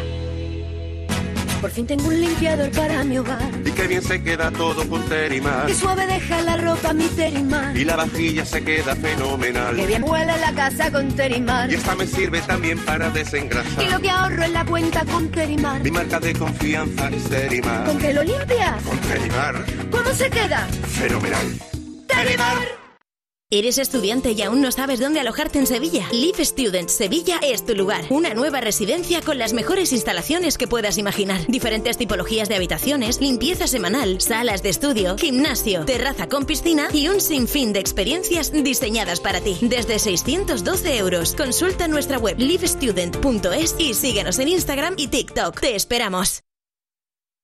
Por 1.60 1.68
fin 1.68 1.84
tengo 1.84 2.06
un 2.06 2.20
limpiador 2.20 2.70
para 2.70 3.02
mi 3.02 3.18
hogar. 3.18 3.42
Y 3.64 3.72
qué 3.72 3.88
bien 3.88 4.02
se 4.02 4.22
queda 4.22 4.52
todo 4.52 4.88
con 4.88 5.02
Terimar. 5.08 5.66
Que 5.66 5.74
suave 5.74 6.06
deja 6.06 6.40
la 6.42 6.56
ropa 6.56 6.92
mi 6.92 7.08
Terimar. 7.08 7.76
Y 7.76 7.84
la 7.84 7.96
vajilla 7.96 8.44
se 8.44 8.62
queda 8.62 8.94
fenomenal. 8.94 9.74
Que 9.74 9.86
bien 9.88 10.04
huele 10.04 10.38
la 10.38 10.52
casa 10.52 10.92
con 10.92 11.08
Terimar. 11.08 11.72
Y 11.72 11.74
esta 11.74 11.96
me 11.96 12.06
sirve 12.06 12.40
también 12.42 12.78
para 12.84 13.10
desengrasar. 13.10 13.82
Y 13.82 13.88
lo 13.88 13.98
que 13.98 14.08
ahorro 14.08 14.44
en 14.44 14.52
la 14.52 14.64
cuenta 14.64 15.04
con 15.06 15.28
Terimar. 15.32 15.82
Mi 15.82 15.90
marca 15.90 16.20
de 16.20 16.34
confianza 16.34 17.08
es 17.08 17.24
Terimar. 17.24 17.84
¿Con 17.84 17.98
qué 17.98 18.12
lo 18.12 18.22
limpias? 18.22 18.80
Con 18.84 18.98
Terimar. 18.98 19.64
¿Cómo 19.90 20.10
se 20.14 20.30
queda? 20.30 20.68
Fenomenal. 20.86 21.58
Terimar. 22.06 22.77
¿Eres 23.50 23.78
estudiante 23.78 24.32
y 24.32 24.42
aún 24.42 24.60
no 24.60 24.70
sabes 24.70 25.00
dónde 25.00 25.20
alojarte 25.20 25.58
en 25.58 25.66
Sevilla? 25.66 26.06
Live 26.12 26.44
Student 26.44 26.90
Sevilla 26.90 27.40
es 27.42 27.64
tu 27.64 27.74
lugar. 27.74 28.04
Una 28.10 28.34
nueva 28.34 28.60
residencia 28.60 29.22
con 29.22 29.38
las 29.38 29.54
mejores 29.54 29.94
instalaciones 29.94 30.58
que 30.58 30.68
puedas 30.68 30.98
imaginar. 30.98 31.46
Diferentes 31.46 31.96
tipologías 31.96 32.50
de 32.50 32.56
habitaciones, 32.56 33.22
limpieza 33.22 33.66
semanal, 33.66 34.20
salas 34.20 34.62
de 34.62 34.68
estudio, 34.68 35.16
gimnasio, 35.16 35.86
terraza 35.86 36.28
con 36.28 36.44
piscina 36.44 36.90
y 36.92 37.08
un 37.08 37.22
sinfín 37.22 37.72
de 37.72 37.80
experiencias 37.80 38.52
diseñadas 38.52 39.20
para 39.20 39.40
ti. 39.40 39.56
Desde 39.62 39.98
612 39.98 40.98
euros. 40.98 41.34
Consulta 41.34 41.88
nuestra 41.88 42.18
web 42.18 42.38
livestudent.es 42.38 43.76
y 43.78 43.94
síguenos 43.94 44.38
en 44.40 44.48
Instagram 44.48 44.92
y 44.98 45.08
TikTok. 45.08 45.58
Te 45.58 45.74
esperamos. 45.74 46.42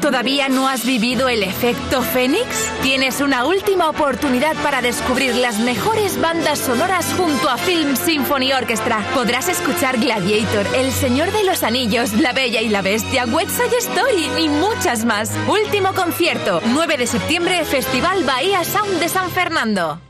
¿Todavía 0.00 0.48
no 0.48 0.68
has 0.68 0.84
vivido 0.84 1.28
el 1.28 1.42
efecto 1.42 2.02
Fénix? 2.02 2.70
Tienes 2.82 3.20
una 3.20 3.44
última 3.46 3.88
oportunidad 3.88 4.54
para 4.62 4.82
descubrir 4.82 5.34
las 5.36 5.58
mejores 5.58 6.20
bandas 6.20 6.58
sonoras 6.58 7.12
junto 7.16 7.48
a 7.48 7.56
Film 7.56 7.96
Symphony 7.96 8.52
Orchestra. 8.52 9.04
Podrás 9.14 9.48
escuchar 9.48 9.98
Gladiator, 9.98 10.66
El 10.74 10.92
Señor 10.92 11.32
de 11.32 11.44
los 11.44 11.62
Anillos, 11.62 12.12
La 12.12 12.32
Bella 12.32 12.60
y 12.60 12.68
la 12.68 12.82
Bestia, 12.82 13.24
West 13.26 13.50
Side 13.50 13.78
Story 13.78 14.28
y 14.38 14.48
muchas 14.48 15.04
más. 15.04 15.32
Último 15.48 15.94
concierto, 15.94 16.60
9 16.66 16.98
de 16.98 17.06
septiembre, 17.06 17.64
Festival 17.64 18.22
Bahía 18.24 18.64
Sound 18.64 19.00
de 19.00 19.08
San 19.08 19.30
Fernando. 19.30 20.05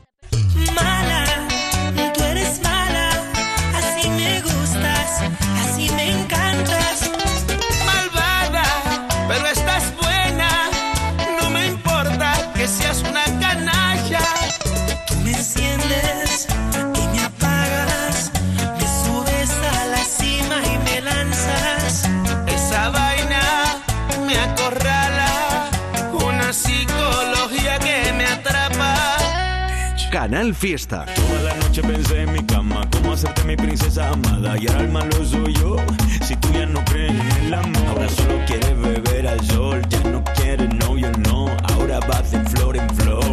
Canal 30.47 30.55
Fiesta. 30.55 31.05
Toda 31.13 31.41
la 31.43 31.55
noche 31.55 31.81
pensé 31.81 32.21
en 32.21 32.31
mi 32.31 32.41
cama, 32.45 32.87
cómo 32.89 33.11
hacerte 33.11 33.43
mi 33.43 33.57
princesa 33.57 34.09
amada. 34.11 34.55
Y 34.57 34.67
ahora 34.67 34.81
el 34.81 34.89
malo 34.89 35.25
soy 35.25 35.53
yo. 35.55 35.75
Si 36.21 36.37
tú 36.37 36.47
ya 36.53 36.65
no 36.65 36.85
crees 36.85 37.11
en 37.11 37.45
el 37.47 37.53
amor, 37.53 37.83
ahora 37.89 38.07
solo 38.07 38.39
quieres 38.45 38.79
beber 38.79 39.27
al 39.27 39.45
sol. 39.45 39.81
Ya 39.89 39.99
no 40.09 40.23
quieres 40.35 40.73
novio, 40.75 41.11
no. 41.27 41.47
Ahora 41.73 41.99
vas 41.99 42.31
de 42.31 42.39
flor 42.51 42.77
en 42.77 42.89
flor. 42.95 43.25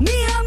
Mi 0.00 0.10
amiga 0.34 0.45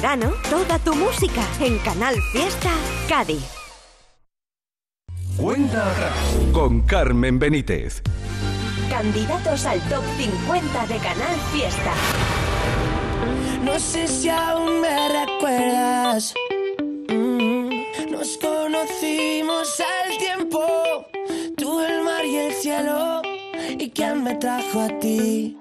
verano, 0.00 0.30
toda 0.48 0.78
tu 0.78 0.94
música 0.94 1.42
en 1.60 1.76
Canal 1.78 2.14
Fiesta 2.32 2.70
Cádiz. 3.08 3.44
Cuenta 5.36 5.90
atrás 5.90 6.12
con 6.52 6.82
Carmen 6.82 7.40
Benítez. 7.40 8.02
Candidatos 8.88 9.66
al 9.66 9.80
top 9.88 10.04
50 10.16 10.86
de 10.86 10.96
Canal 10.98 11.36
Fiesta. 11.52 11.92
No 13.64 13.76
sé 13.80 14.06
si 14.06 14.28
aún 14.28 14.80
me 14.82 15.08
recuerdas. 15.24 16.32
Mm, 17.08 18.12
Nos 18.12 18.38
conocimos 18.38 19.80
al 19.80 20.16
tiempo. 20.18 20.60
Tú, 21.56 21.80
el 21.80 22.04
mar 22.04 22.24
y 22.24 22.36
el 22.36 22.52
cielo. 22.52 23.22
¿Y 23.76 23.90
quién 23.90 24.22
me 24.22 24.36
trajo 24.36 24.80
a 24.80 24.88
ti? 25.00 25.58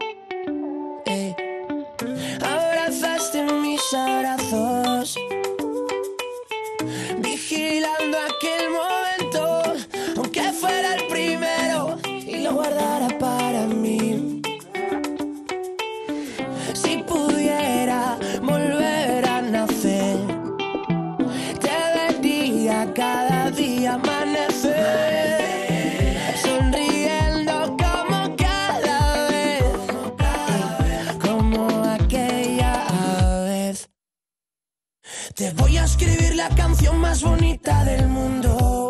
La 36.49 36.55
canción 36.55 36.97
más 36.99 37.23
bonita 37.23 37.83
del 37.83 38.07
mundo. 38.07 38.89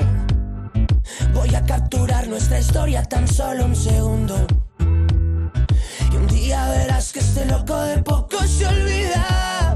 Voy 1.34 1.56
a 1.56 1.66
capturar 1.66 2.28
nuestra 2.28 2.60
historia 2.60 3.04
tan 3.04 3.28
solo 3.28 3.66
un 3.66 3.76
segundo. 3.76 4.36
Y 6.12 6.16
un 6.16 6.28
día 6.28 6.70
verás 6.70 7.12
que 7.12 7.20
este 7.20 7.46
loco 7.46 7.80
de 7.82 7.98
poco 8.04 8.38
se 8.44 8.66
olvida. 8.68 9.76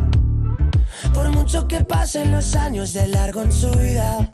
Por 1.14 1.30
mucho 1.32 1.68
que 1.68 1.84
pasen 1.84 2.32
los 2.32 2.56
años 2.56 2.94
de 2.94 3.08
largo 3.08 3.42
en 3.42 3.52
su 3.52 3.72
vida. 3.72 4.30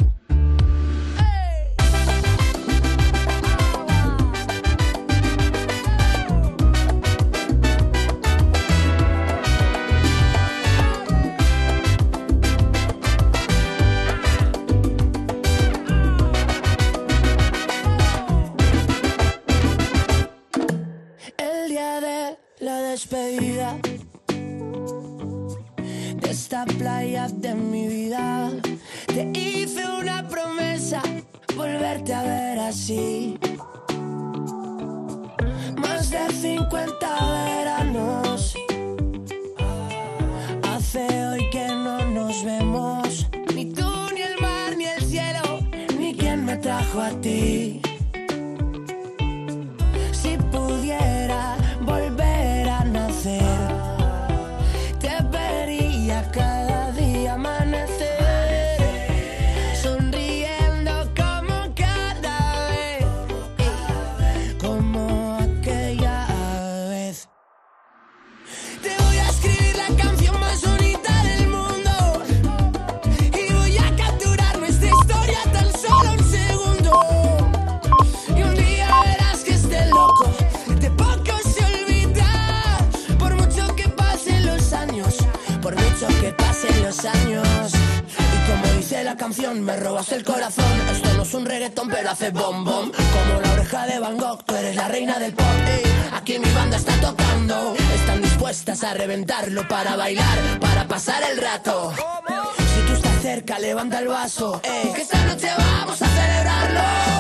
La 89.08 89.16
canción, 89.16 89.64
me 89.64 89.78
robas 89.78 90.12
el 90.12 90.22
corazón. 90.26 90.66
Esto 90.92 91.14
no 91.14 91.24
es 91.24 91.34
un 91.34 91.46
reggaetón, 91.46 91.88
pero 91.88 92.12
hace 92.12 92.30
bom 92.30 92.66
bom. 92.66 92.92
Como 92.92 93.42
la 93.42 93.54
oreja 93.54 93.86
de 93.88 94.00
Van 94.00 94.18
Gogh, 94.18 94.44
tú 94.44 94.54
eres 94.54 94.76
la 94.76 94.90
reina 94.90 95.18
del 95.18 95.34
pop. 95.34 95.46
ey. 95.66 95.84
Aquí 96.12 96.38
mi 96.38 96.52
banda 96.52 96.76
está 96.76 96.94
tocando. 97.00 97.76
Están 97.96 98.22
dispuestas 98.22 98.84
a 98.84 98.94
reventarlo 98.96 99.66
para 99.70 99.96
bailar, 99.96 100.60
para 100.60 100.90
pasar 100.90 101.24
el 101.32 101.38
rato. 101.38 101.94
Si 101.96 102.82
tú 102.86 102.94
estás 102.96 103.22
cerca, 103.22 103.60
levanta 103.60 104.00
el 104.00 104.10
vaso. 104.10 104.60
ey, 104.66 104.92
que 104.94 105.04
esta 105.04 105.24
noche 105.24 105.50
vamos 105.58 106.02
a 106.02 106.08
celebrarlo. 106.08 107.17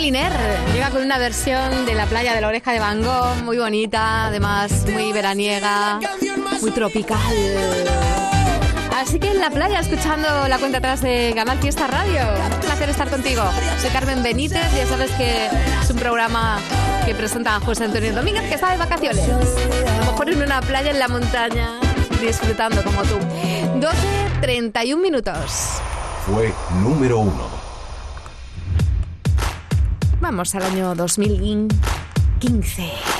Moliner 0.00 0.32
llega 0.72 0.88
con 0.88 1.02
una 1.02 1.18
versión 1.18 1.84
de 1.84 1.94
la 1.94 2.06
playa 2.06 2.34
de 2.34 2.40
la 2.40 2.48
oreja 2.48 2.72
de 2.72 2.78
Van 2.78 3.02
muy 3.44 3.58
bonita, 3.58 4.28
además 4.28 4.86
muy 4.90 5.12
veraniega, 5.12 6.00
muy 6.62 6.70
tropical. 6.70 7.18
Así 8.96 9.20
que 9.20 9.30
en 9.30 9.40
la 9.40 9.50
playa, 9.50 9.78
escuchando 9.78 10.48
la 10.48 10.58
cuenta 10.58 10.78
atrás 10.78 11.02
de 11.02 11.34
Canal 11.34 11.58
Fiesta 11.58 11.86
Radio. 11.86 12.22
Un 12.50 12.60
placer 12.60 12.88
estar 12.88 13.10
contigo. 13.10 13.42
Soy 13.78 13.90
Carmen 13.90 14.22
Benítez, 14.22 14.72
ya 14.74 14.86
sabes 14.86 15.10
que 15.18 15.48
es 15.82 15.90
un 15.90 15.98
programa 15.98 16.58
que 17.04 17.14
presenta 17.14 17.56
a 17.56 17.60
José 17.60 17.84
Antonio 17.84 18.14
Domínguez, 18.14 18.44
que 18.48 18.54
está 18.54 18.70
de 18.70 18.78
vacaciones. 18.78 19.28
A 19.28 19.98
lo 19.98 20.12
mejor 20.12 20.30
en 20.30 20.42
una 20.42 20.62
playa 20.62 20.92
en 20.92 20.98
la 20.98 21.08
montaña, 21.08 21.78
disfrutando 22.22 22.82
como 22.84 23.02
tú. 23.02 23.18
12.31 23.18 24.96
minutos. 24.96 25.82
Fue 26.24 26.54
número 26.82 27.18
uno. 27.18 27.59
Vamos 30.20 30.54
al 30.54 30.64
año 30.64 30.94
2015. 30.94 33.19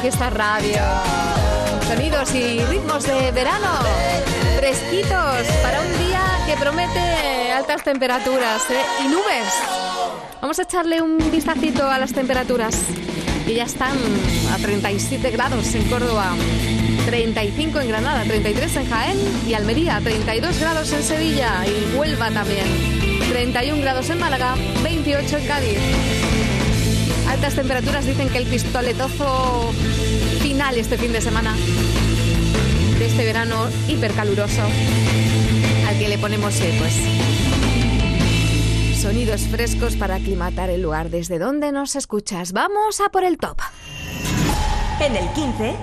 Fiesta 0.00 0.30
Radio. 0.30 0.78
Sonidos 1.86 2.34
y 2.34 2.64
ritmos 2.64 3.04
de 3.04 3.32
verano, 3.32 3.68
fresquitos 4.56 5.46
para 5.62 5.80
un 5.80 6.06
día 6.06 6.22
que 6.46 6.56
promete 6.56 7.52
altas 7.52 7.84
temperaturas 7.84 8.62
¿eh? 8.70 8.80
y 9.04 9.08
nubes. 9.08 9.52
Vamos 10.40 10.58
a 10.58 10.62
echarle 10.62 11.02
un 11.02 11.18
vistacito 11.30 11.86
a 11.86 11.98
las 11.98 12.14
temperaturas 12.14 12.80
que 13.44 13.54
ya 13.54 13.64
están 13.64 13.94
a 14.52 14.56
37 14.56 15.30
grados 15.32 15.74
en 15.74 15.84
Córdoba, 15.90 16.34
35 17.04 17.80
en 17.80 17.88
Granada, 17.88 18.22
33 18.24 18.76
en 18.76 18.88
Jaén 18.88 19.18
y 19.46 19.52
Almería, 19.52 20.00
32 20.02 20.60
grados 20.60 20.92
en 20.92 21.02
Sevilla 21.02 21.64
y 21.66 21.96
Huelva 21.96 22.30
también, 22.30 22.64
31 23.30 23.82
grados 23.82 24.08
en 24.08 24.18
Málaga, 24.18 24.54
28 24.82 25.36
en 25.36 25.46
Cádiz. 25.46 26.29
Altas 27.40 27.54
temperaturas 27.54 28.04
dicen 28.04 28.28
que 28.28 28.36
el 28.36 28.44
pistoletazo 28.44 29.72
final 30.42 30.76
este 30.76 30.98
fin 30.98 31.10
de 31.10 31.22
semana 31.22 31.56
de 32.98 33.06
este 33.06 33.24
verano 33.24 33.66
hipercaluroso 33.88 34.60
al 35.88 35.98
que 35.98 36.10
le 36.10 36.18
ponemos 36.18 36.60
eh, 36.60 36.74
pues 36.78 36.92
sonidos 39.00 39.40
frescos 39.46 39.96
para 39.96 40.16
aclimatar 40.16 40.68
el 40.68 40.82
lugar 40.82 41.08
desde 41.08 41.38
donde 41.38 41.72
nos 41.72 41.96
escuchas. 41.96 42.52
Vamos 42.52 43.00
a 43.00 43.08
por 43.08 43.24
el 43.24 43.38
top. 43.38 43.56
En 45.00 45.16
el 45.16 45.26
15, 45.32 45.76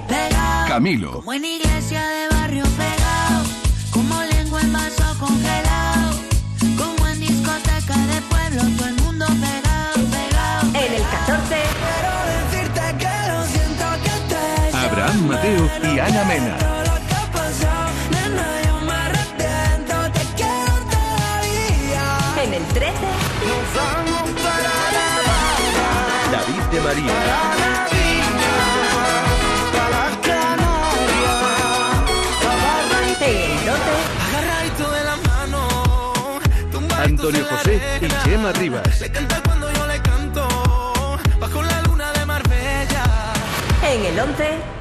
Camilo. 0.67 1.11
Como 1.11 1.33
en 1.33 1.43
iglesia 1.43 2.07
de 2.07 2.26
arrepiento, 18.91 19.95
te 20.13 20.23
quiero 20.35 20.73
todavía. 20.89 22.05
en 22.43 22.53
el 22.53 22.63
13, 22.65 22.91
Nos 23.47 23.65
vamos 23.75 24.29
para 24.41 24.73
la 24.95 26.37
David 26.37 26.63
de 26.71 26.79
María. 26.81 27.13
en 33.19 33.35
el 33.35 33.65
12, 33.65 33.81
Agarradito 34.29 34.91
de 34.91 35.03
la 35.03 35.15
mano, 35.27 35.61
tumba 36.71 37.03
Antonio 37.03 37.45
José 37.49 37.81
y 38.01 38.07
Chema 38.23 38.51
Rivas. 38.53 39.01
Le 39.01 39.09
canta 39.11 39.41
cuando 39.43 39.71
yo 39.71 39.87
le 39.87 39.99
canto, 40.01 40.47
bajo 41.39 41.61
la 41.61 41.81
luna 41.83 42.11
de 42.13 42.25
Marbella. 42.25 43.33
En 43.83 44.05
el 44.05 44.19
11. 44.19 44.76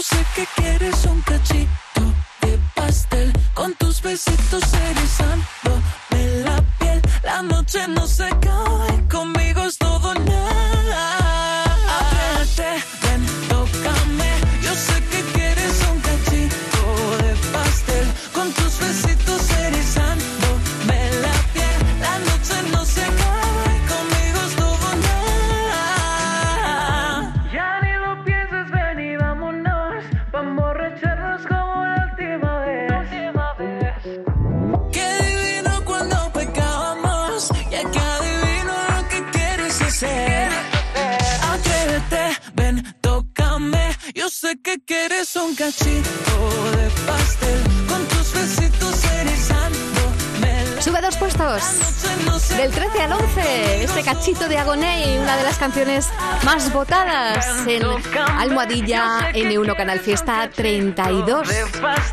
Yo 0.00 0.06
sé 0.16 0.24
que 0.34 0.46
quieres 0.56 1.04
un 1.04 1.20
cachito 1.20 2.00
de 2.40 2.58
pastel. 2.74 3.30
Con 3.52 3.74
tus 3.74 4.00
besitos 4.00 4.62
erizándome 4.72 6.42
la 6.42 6.56
piel. 6.78 7.02
La 7.22 7.42
noche 7.42 7.86
no 7.86 8.06
se 8.06 8.30
y 8.30 9.08
conmigo 9.10 9.60
es 9.60 9.76
todo 9.76 10.14
nada. 10.14 11.64
Atrévete, 11.98 12.82
ven, 13.02 13.26
tócame. 13.50 14.30
Yo 14.62 14.74
sé 14.74 15.04
que 15.09 15.09
un 45.42 45.54
cachito 45.54 46.70
de 46.76 46.90
pastel. 47.06 47.60
Con 47.88 48.04
tus 48.08 48.32
besitos 48.32 49.04
erizándome 49.04 50.80
Sube 50.80 51.00
dos 51.00 51.16
puestos. 51.16 51.62
Del 52.56 52.70
13 52.70 53.02
al 53.02 53.12
11, 53.12 53.84
este 53.84 54.02
cachito 54.02 54.48
de 54.48 54.58
Agoné, 54.58 55.18
una 55.20 55.36
de 55.36 55.44
las 55.44 55.58
canciones 55.58 56.08
más 56.44 56.72
votadas 56.72 57.66
en 57.66 57.82
Almohadilla 58.38 59.32
N1 59.32 59.76
Canal 59.76 60.00
Fiesta 60.00 60.50
32. 60.54 61.48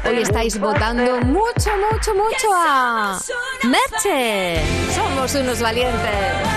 Hoy 0.05 0.21
estáis 0.21 0.59
votando 0.59 1.19
mucho, 1.21 1.71
mucho, 1.91 2.13
mucho 2.13 2.47
a 2.53 3.19
Merche. 3.63 4.61
Somos 4.95 5.35
unos 5.35 5.61
valientes. 5.61 6.56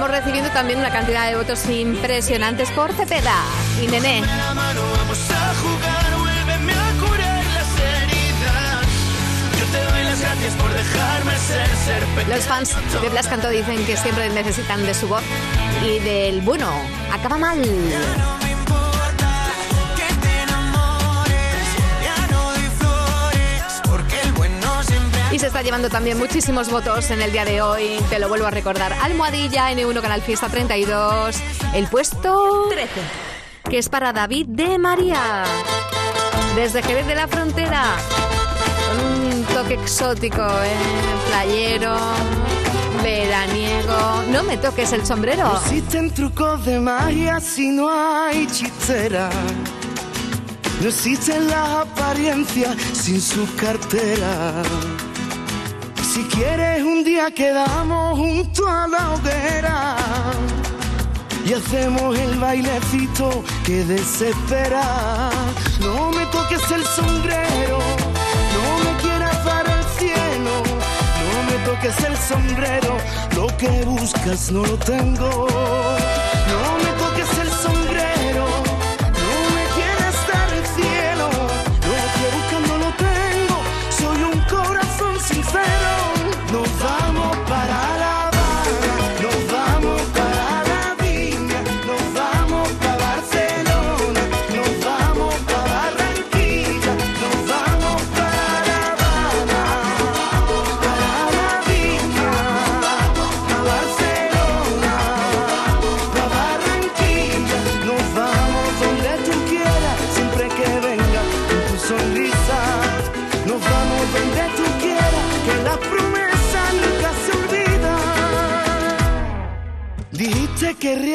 Estamos 0.00 0.16
recibiendo 0.16 0.50
también 0.52 0.78
una 0.78 0.90
cantidad 0.90 1.28
de 1.28 1.36
votos 1.36 1.68
impresionantes 1.68 2.70
por 2.70 2.90
Cepeda 2.90 3.44
y 3.82 3.86
Nené. 3.86 4.22
Los 12.30 12.44
fans 12.46 12.76
de 13.02 13.08
Blas 13.10 13.28
Canto 13.28 13.50
dicen 13.50 13.84
que 13.84 13.98
siempre 13.98 14.30
necesitan 14.30 14.86
de 14.86 14.94
su 14.94 15.06
voz 15.06 15.22
y 15.84 15.98
del 15.98 16.40
bueno. 16.40 16.72
Acaba 17.12 17.36
mal. 17.36 17.60
Se 25.40 25.46
está 25.46 25.62
llevando 25.62 25.88
también 25.88 26.18
muchísimos 26.18 26.70
votos 26.70 27.10
en 27.10 27.22
el 27.22 27.32
día 27.32 27.46
de 27.46 27.62
hoy. 27.62 27.96
Te 28.10 28.18
lo 28.18 28.28
vuelvo 28.28 28.46
a 28.46 28.50
recordar. 28.50 28.92
Almohadilla 28.92 29.72
N1 29.72 30.02
Canal 30.02 30.20
Fiesta 30.20 30.50
32. 30.50 31.36
El 31.72 31.86
puesto 31.86 32.66
13. 32.68 32.90
Que 33.70 33.78
es 33.78 33.88
para 33.88 34.12
David 34.12 34.48
de 34.48 34.78
María. 34.78 35.44
Desde 36.54 36.82
Jerez 36.82 37.06
de 37.06 37.14
la 37.14 37.26
Frontera. 37.26 37.96
Con 38.86 39.32
un 39.32 39.44
toque 39.44 39.74
exótico, 39.74 40.42
¿eh? 40.42 40.76
Playero, 41.28 41.96
veraniego. 43.02 44.22
No 44.30 44.42
me 44.42 44.58
toques 44.58 44.92
el 44.92 45.06
sombrero. 45.06 45.44
No 45.44 45.56
existen 45.56 46.10
trucos 46.10 46.66
de 46.66 46.80
magia 46.80 47.40
si 47.40 47.70
no 47.70 47.88
hay 47.88 48.42
hechicera. 48.42 49.30
No 50.82 50.88
existen 50.88 51.48
las 51.48 51.86
apariencias 51.86 52.76
sin 52.92 53.22
su 53.22 53.48
cartera. 53.56 54.62
Si 56.12 56.24
quieres 56.24 56.82
un 56.82 57.04
día 57.04 57.30
quedamos 57.30 58.18
junto 58.18 58.66
a 58.66 58.88
la 58.88 59.12
hoguera 59.12 59.96
y 61.46 61.52
hacemos 61.52 62.18
el 62.18 62.36
bailecito 62.36 63.44
que 63.64 63.84
desespera. 63.84 65.30
No 65.78 66.10
me 66.10 66.26
toques 66.26 66.68
el 66.72 66.84
sombrero, 66.84 67.78
no 68.56 68.78
me 68.84 69.00
quieras 69.00 69.44
dar 69.44 69.64
el 69.68 69.84
cielo, 70.00 70.64
no 71.30 71.42
me 71.44 71.64
toques 71.64 71.96
el 72.02 72.16
sombrero, 72.16 72.96
lo 73.36 73.46
que 73.56 73.84
buscas 73.84 74.50
no 74.50 74.64
lo 74.66 74.76
tengo. 74.78 75.46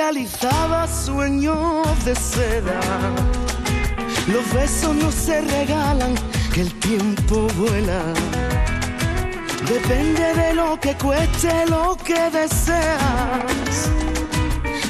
Realizaba 0.05 0.87
sueños 0.87 1.87
de 2.05 2.13
seda. 2.13 2.79
Los 4.27 4.45
besos 4.53 4.95
no 4.95 5.11
se 5.11 5.41
regalan, 5.41 6.13
que 6.53 6.61
el 6.61 6.71
tiempo 6.73 7.47
vuela. 7.57 8.13
Depende 9.67 10.27
de 10.35 10.53
lo 10.53 10.79
que 10.79 10.93
cueste 10.95 11.65
lo 11.67 11.97
que 11.97 12.21
deseas. 12.29 13.89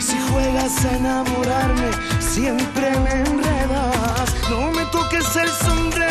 Si 0.02 0.18
juegas 0.30 0.84
a 0.84 0.98
enamorarme, 0.98 1.90
siempre 2.20 2.90
me 3.00 3.14
enredas. 3.30 4.36
No 4.50 4.70
me 4.72 4.84
toques 4.88 5.34
el 5.38 5.50
sombrero, 5.66 6.05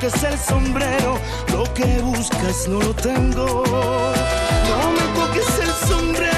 Toques 0.00 0.24
el 0.24 0.38
sombrero, 0.38 1.18
lo 1.52 1.64
que 1.74 2.00
buscas 2.00 2.66
no 2.68 2.80
lo 2.80 2.94
tengo. 2.94 3.64
No 3.66 4.90
me 4.92 5.02
toques 5.14 5.58
el 5.58 5.88
sombrero, 5.88 6.29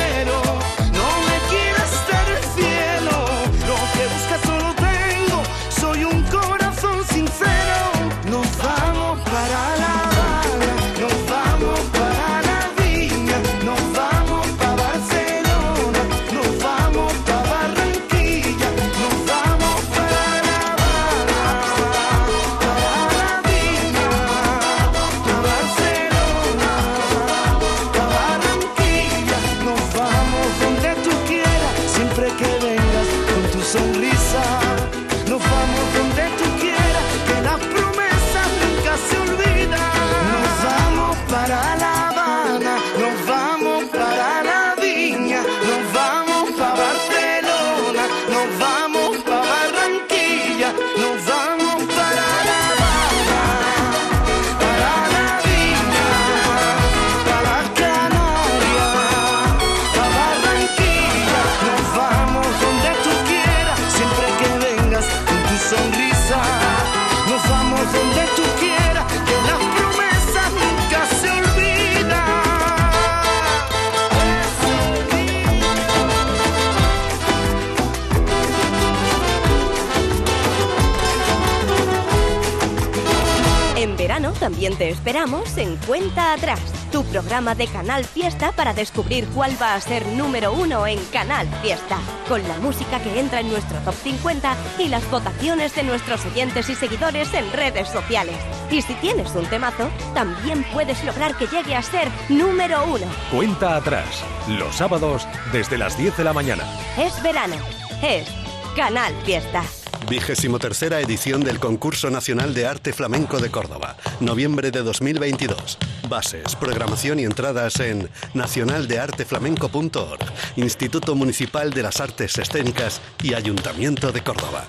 también 84.72 84.78
te 84.78 84.90
esperamos 84.90 85.56
en 85.56 85.76
Cuenta 85.86 86.32
Atrás, 86.32 86.60
tu 86.90 87.04
programa 87.04 87.54
de 87.54 87.66
Canal 87.66 88.04
Fiesta 88.04 88.52
para 88.52 88.74
descubrir 88.74 89.26
cuál 89.34 89.60
va 89.60 89.74
a 89.74 89.80
ser 89.80 90.06
número 90.06 90.52
uno 90.52 90.86
en 90.86 90.98
Canal 91.06 91.48
Fiesta, 91.62 91.98
con 92.28 92.46
la 92.46 92.58
música 92.58 93.00
que 93.02 93.18
entra 93.18 93.40
en 93.40 93.50
nuestro 93.50 93.78
top 93.80 93.94
50 93.94 94.56
y 94.78 94.88
las 94.88 95.08
votaciones 95.10 95.74
de 95.74 95.82
nuestros 95.82 96.24
oyentes 96.26 96.68
y 96.70 96.74
seguidores 96.74 97.32
en 97.34 97.50
redes 97.52 97.88
sociales. 97.88 98.36
Y 98.70 98.82
si 98.82 98.94
tienes 98.94 99.34
un 99.34 99.46
temazo, 99.46 99.90
también 100.14 100.64
puedes 100.72 101.02
lograr 101.04 101.36
que 101.36 101.46
llegue 101.46 101.74
a 101.74 101.82
ser 101.82 102.08
número 102.28 102.84
uno. 102.84 103.06
Cuenta 103.30 103.76
atrás, 103.76 104.22
los 104.48 104.76
sábados 104.76 105.26
desde 105.52 105.78
las 105.78 105.98
10 105.98 106.16
de 106.16 106.24
la 106.24 106.32
mañana. 106.32 106.64
Es 106.96 107.22
verano, 107.22 107.56
es 108.02 108.28
Canal 108.76 109.14
Fiesta. 109.24 109.64
Vigésimo 110.08 110.58
tercera 110.58 111.00
edición 111.00 111.42
del 111.42 111.58
Concurso 111.58 112.10
Nacional 112.10 112.52
de 112.54 112.66
Arte 112.66 112.92
Flamenco 112.92 113.38
de 113.38 113.50
Córdoba, 113.50 113.96
noviembre 114.20 114.70
de 114.70 114.82
2022. 114.82 115.78
Bases, 116.08 116.54
programación 116.56 117.20
y 117.20 117.24
entradas 117.24 117.80
en 117.80 118.10
nacionaldearteflamenco.org, 118.34 120.24
Instituto 120.56 121.14
Municipal 121.14 121.72
de 121.72 121.82
las 121.82 122.00
Artes 122.00 122.36
Escénicas 122.36 123.00
y 123.22 123.34
Ayuntamiento 123.34 124.12
de 124.12 124.22
Córdoba. 124.22 124.66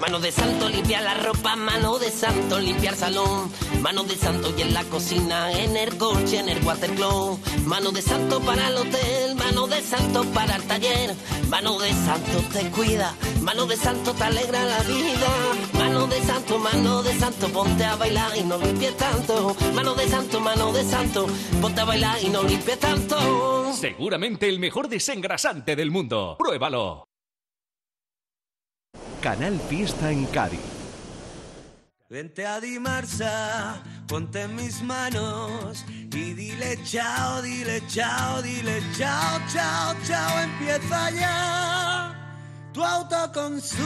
Mano 0.00 0.18
de 0.18 0.32
santo 0.32 0.68
limpiar 0.68 1.02
la 1.04 1.14
ropa, 1.14 1.54
mano 1.54 1.98
de 1.98 2.10
santo 2.10 2.58
limpiar 2.58 2.96
salón, 2.96 3.52
mano 3.82 4.04
de 4.04 4.14
santo 4.14 4.54
y 4.56 4.62
en 4.62 4.72
la 4.72 4.84
cocina, 4.84 5.52
en 5.52 5.76
el 5.76 5.98
coche, 5.98 6.38
en 6.38 6.48
el 6.48 6.64
watercloak, 6.64 7.38
mano 7.66 7.90
de 7.90 8.00
santo 8.00 8.40
para 8.40 8.68
el 8.68 8.76
hotel, 8.76 9.34
mano 9.34 9.66
de 9.66 9.80
santo 9.82 10.24
para 10.32 10.56
el 10.56 10.62
taller, 10.62 11.14
mano 11.48 11.78
de 11.78 11.90
santo 11.92 12.38
te 12.52 12.70
cuida, 12.70 13.14
mano 13.40 13.66
de 13.66 13.76
santo 13.76 14.14
te 14.14 14.22
alegra 14.22 14.64
la 14.64 14.80
vida, 14.84 15.28
mano 15.74 16.06
de 16.06 16.20
santo, 16.22 16.58
mano 16.58 17.02
de 17.02 17.18
santo, 17.18 17.48
ponte 17.48 17.84
a 17.84 17.96
bailar 17.96 18.36
y 18.36 18.44
no 18.44 18.56
limpies 18.58 18.96
tanto, 18.96 19.56
mano 19.74 19.94
de 19.94 20.08
santo, 20.08 20.40
mano 20.40 20.72
de 20.72 20.84
santo, 20.84 21.26
ponte 21.60 21.80
a 21.80 21.84
bailar 21.84 22.22
y 22.22 22.28
no 22.28 22.44
limpies 22.44 22.78
tanto. 22.78 23.72
Seguramente 23.74 24.48
el 24.48 24.60
mejor 24.60 24.88
desengrasante 24.88 25.74
del 25.74 25.90
mundo. 25.90 26.36
Pruébalo. 26.38 27.08
Canal 29.20 29.60
Fiesta 29.68 30.10
en 30.10 30.26
Cádiz. 30.26 30.81
Vente 32.12 32.44
a 32.44 32.60
Dimarsa, 32.60 33.82
ponte 34.06 34.42
en 34.42 34.54
mis 34.54 34.82
manos 34.82 35.82
y 35.88 36.34
dile 36.34 36.78
chao, 36.84 37.40
dile 37.40 37.82
chao, 37.88 38.42
dile 38.42 38.82
chao, 38.98 39.40
chao, 39.50 39.96
chao, 40.06 40.42
empieza 40.42 41.10
ya. 41.12 42.14
Tu 42.74 42.84
autoconsumo, 42.84 43.80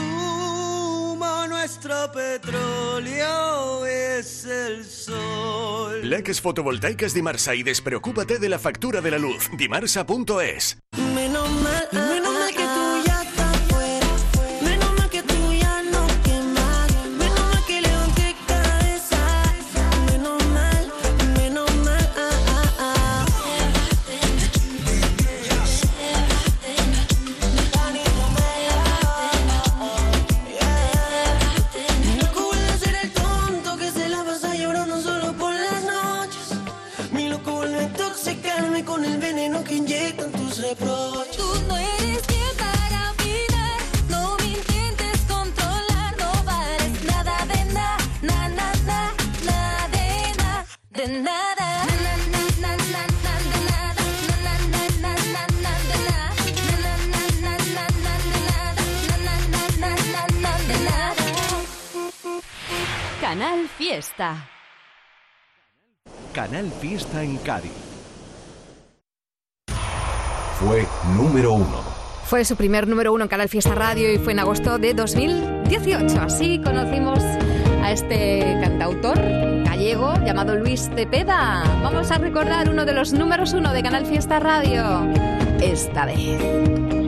nuestro 1.46 2.10
petróleo 2.10 3.86
es 3.86 4.44
el 4.44 4.84
sol. 4.84 6.00
Leques 6.02 6.40
fotovoltaicas 6.40 7.14
Dimarsa 7.14 7.54
y 7.54 7.62
despreocúpate 7.62 8.40
de 8.40 8.48
la 8.48 8.58
factura 8.58 9.00
de 9.00 9.12
la 9.12 9.18
luz. 9.18 9.48
Dimarsa.es. 9.56 10.78
Fiesta. 63.96 64.46
Canal 66.34 66.70
Fiesta 66.82 67.22
en 67.22 67.38
Cádiz. 67.38 67.72
Fue 70.60 70.86
número 71.16 71.54
uno. 71.54 71.82
Fue 72.26 72.44
su 72.44 72.56
primer 72.56 72.86
número 72.86 73.14
uno 73.14 73.24
en 73.24 73.28
Canal 73.30 73.48
Fiesta 73.48 73.74
Radio 73.74 74.12
y 74.12 74.18
fue 74.18 74.34
en 74.34 74.40
agosto 74.40 74.76
de 74.76 74.92
2018. 74.92 76.20
Así 76.20 76.60
conocimos 76.62 77.20
a 77.82 77.90
este 77.90 78.58
cantautor 78.60 79.18
gallego 79.64 80.12
llamado 80.26 80.56
Luis 80.56 80.90
Cepeda. 80.94 81.62
Vamos 81.82 82.10
a 82.10 82.18
recordar 82.18 82.68
uno 82.68 82.84
de 82.84 82.92
los 82.92 83.14
números 83.14 83.54
uno 83.54 83.72
de 83.72 83.82
Canal 83.82 84.04
Fiesta 84.04 84.38
Radio. 84.38 85.10
Esta 85.58 86.04
vez. 86.04 87.05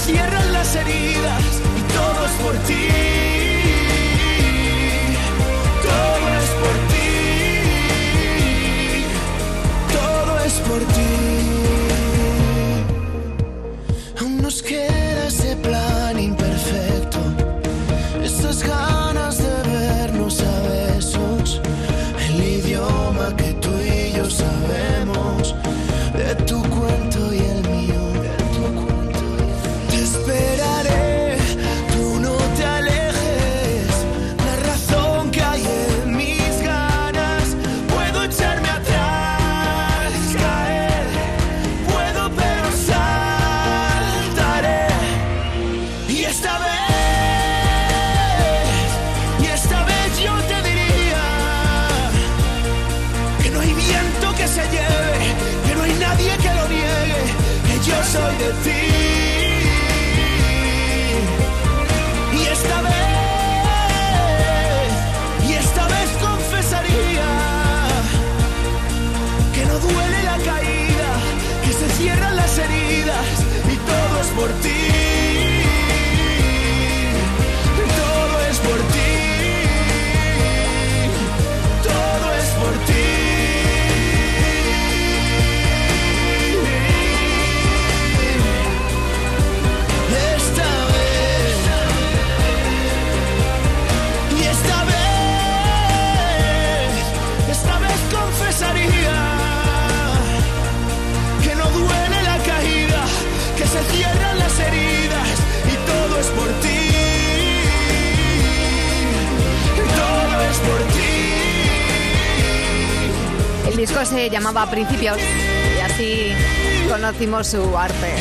Cierran 0.00 0.52
las 0.52 0.74
heridas 0.76 1.42
y 1.76 1.92
todo 1.92 2.26
es 2.26 2.32
por 2.42 2.54
ti. 2.66 3.29
Disco 113.80 114.04
se 114.04 114.28
llamaba 114.28 114.70
Principios 114.70 115.16
y 115.16 115.80
así 115.80 116.32
conocimos 116.86 117.46
su 117.46 117.78
arte. 117.78 118.12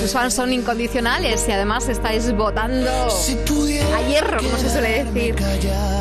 Sus 0.00 0.12
fans 0.12 0.32
son 0.32 0.50
incondicionales 0.50 1.44
y 1.46 1.52
además 1.52 1.90
estáis 1.90 2.32
votando 2.32 2.90
a 2.90 4.08
hierro, 4.08 4.38
como 4.38 4.56
se 4.56 4.70
suele 4.70 5.04
decir, 5.04 5.36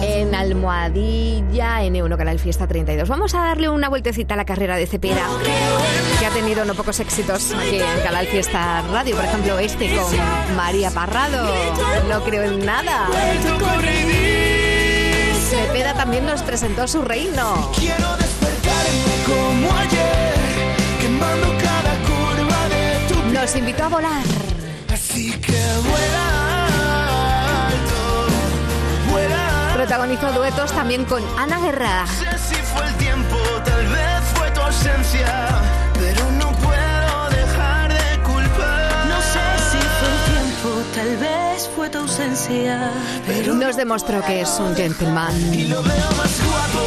en 0.01 0.33
Almohadilla 0.33 1.83
N1 1.83 2.15
Canal 2.15 2.39
Fiesta 2.39 2.65
32. 2.65 3.09
Vamos 3.09 3.35
a 3.35 3.41
darle 3.41 3.67
una 3.67 3.89
vueltecita 3.89 4.35
a 4.35 4.37
la 4.37 4.45
carrera 4.45 4.77
de 4.77 4.87
Cepeda, 4.87 5.27
que 6.19 6.25
ha 6.25 6.29
tenido 6.29 6.63
no 6.63 6.73
pocos 6.73 7.01
éxitos 7.01 7.51
aquí 7.51 7.75
en 7.75 8.03
Canal 8.03 8.25
Fiesta 8.27 8.83
Radio. 8.89 9.17
Por 9.17 9.25
ejemplo, 9.25 9.59
este 9.59 9.93
con 9.93 10.55
María 10.55 10.91
Parrado, 10.91 11.53
No 12.07 12.23
creo 12.23 12.43
en 12.43 12.65
nada. 12.65 13.09
Cepeda 15.49 15.93
también 15.93 16.25
nos 16.25 16.41
presentó 16.41 16.87
su 16.87 17.01
reino. 17.01 17.69
Como 19.31 19.67
ayer, 19.77 20.33
quemando 20.99 21.47
cada 21.65 21.93
curva 22.07 22.61
de 22.73 22.83
tu 23.07 23.15
Nos 23.33 23.55
invitó 23.55 23.83
a 23.85 23.89
volar. 23.89 24.23
Así 24.93 25.31
que 25.45 25.59
vuela 25.89 26.25
alto, 27.67 28.01
vuela. 29.09 29.71
Protagonizó 29.75 30.31
duetos 30.33 30.71
también 30.73 31.05
con 31.05 31.23
Ana 31.37 31.59
Guerra. 31.59 32.05
No 32.05 32.37
sé 32.37 32.37
si 32.49 32.55
fue 32.55 32.85
el 32.85 32.93
tiempo, 32.95 33.37
tal 33.63 33.87
vez 33.87 34.21
fue 34.35 34.51
tu 34.51 34.61
ausencia, 34.61 35.47
pero 35.93 36.31
no 36.31 36.51
puedo 36.65 37.29
dejar 37.29 37.93
de 37.93 38.23
culpar. 38.23 39.05
No 39.07 39.19
sé 39.33 39.45
si 39.71 39.79
fue 39.97 40.09
el 40.11 40.19
tiempo, 40.33 40.69
tal 40.93 41.17
vez 41.17 41.69
fue 41.75 41.89
tu 41.89 41.97
ausencia. 41.99 42.91
Nos 43.53 43.75
demostró 43.77 44.21
que 44.25 44.41
es 44.41 44.59
un 44.59 44.75
gentleman. 44.75 45.53
Y 45.53 45.67
lo 45.67 45.81
veo 45.83 46.11
más 46.17 46.33
guapo, 46.45 46.83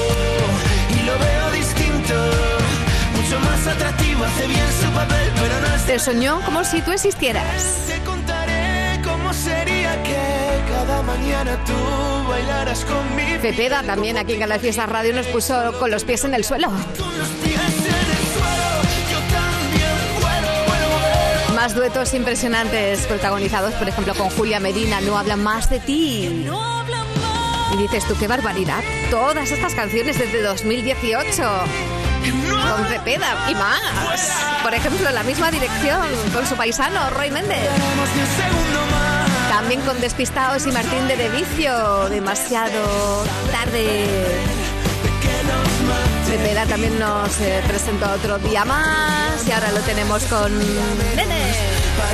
hace 4.24 4.46
bien 4.46 4.66
su 4.80 4.90
papel, 4.92 5.32
pero 5.34 5.60
no 5.60 5.84
Te 5.86 5.98
soñó 5.98 6.40
como 6.44 6.64
si 6.64 6.80
tú 6.82 6.92
existieras. 6.92 7.44
Te 7.86 7.98
contaré 8.00 9.00
cómo 9.04 9.32
sería 9.32 10.02
que 10.02 10.62
cada 10.68 11.02
mañana 11.02 11.58
tú 11.64 12.28
bailaras 12.28 12.84
conmigo. 12.84 13.40
Cepeda 13.40 13.82
también 13.82 14.16
aquí 14.16 14.34
en 14.34 14.40
Canal 14.40 14.60
Fiesta 14.60 14.86
Radio 14.86 15.14
nos 15.14 15.26
puso 15.26 15.78
con 15.78 15.90
los 15.90 16.04
pies 16.04 16.24
en 16.24 16.34
el 16.34 16.44
suelo. 16.44 16.68
Con 16.68 17.18
los 17.18 17.28
pies 17.28 17.60
en 17.60 18.10
el 18.10 18.24
suelo, 18.34 18.68
yo 19.10 19.18
también 19.34 19.90
vuelo, 20.20 20.64
vuelo, 20.66 20.88
vuelo. 20.98 21.54
Más 21.54 21.74
duetos 21.74 22.14
impresionantes 22.14 23.06
protagonizados, 23.06 23.74
por 23.74 23.88
ejemplo, 23.88 24.14
con 24.14 24.30
Julia 24.30 24.60
Medina, 24.60 25.00
No 25.00 25.18
hablan 25.18 25.42
más 25.42 25.68
de 25.70 25.80
ti. 25.80 26.46
Y 27.72 27.76
dices 27.76 28.04
tú, 28.06 28.16
qué 28.18 28.28
barbaridad. 28.28 28.82
Todas 29.10 29.50
estas 29.50 29.74
canciones 29.74 30.18
desde 30.18 30.42
2018. 30.42 32.03
Con 32.70 32.86
Cepeda 32.86 33.36
y 33.50 33.54
más. 33.54 33.80
Por 34.62 34.74
ejemplo, 34.74 35.10
la 35.10 35.22
misma 35.22 35.50
dirección 35.50 36.00
con 36.32 36.46
su 36.46 36.56
paisano, 36.56 37.10
Roy 37.10 37.30
Méndez. 37.30 37.68
También 39.50 39.80
con 39.82 40.00
Despistados 40.00 40.66
y 40.66 40.72
Martín 40.72 41.06
de 41.08 41.16
Devicio. 41.16 42.08
Demasiado 42.08 43.24
tarde. 43.52 44.08
Cepeda 46.26 46.66
también 46.66 46.98
nos 46.98 47.40
eh, 47.40 47.62
presentó 47.66 48.10
otro 48.10 48.38
día 48.38 48.64
más 48.64 49.46
y 49.46 49.52
ahora 49.52 49.70
lo 49.72 49.80
tenemos 49.80 50.24
con 50.24 50.52
Nene 51.14 51.52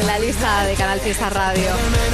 en 0.01 0.07
la 0.07 0.19
lista 0.19 0.65
de 0.65 0.75
Canal 0.75 1.01
Fiesta 1.01 1.31
Radio. 1.31 1.71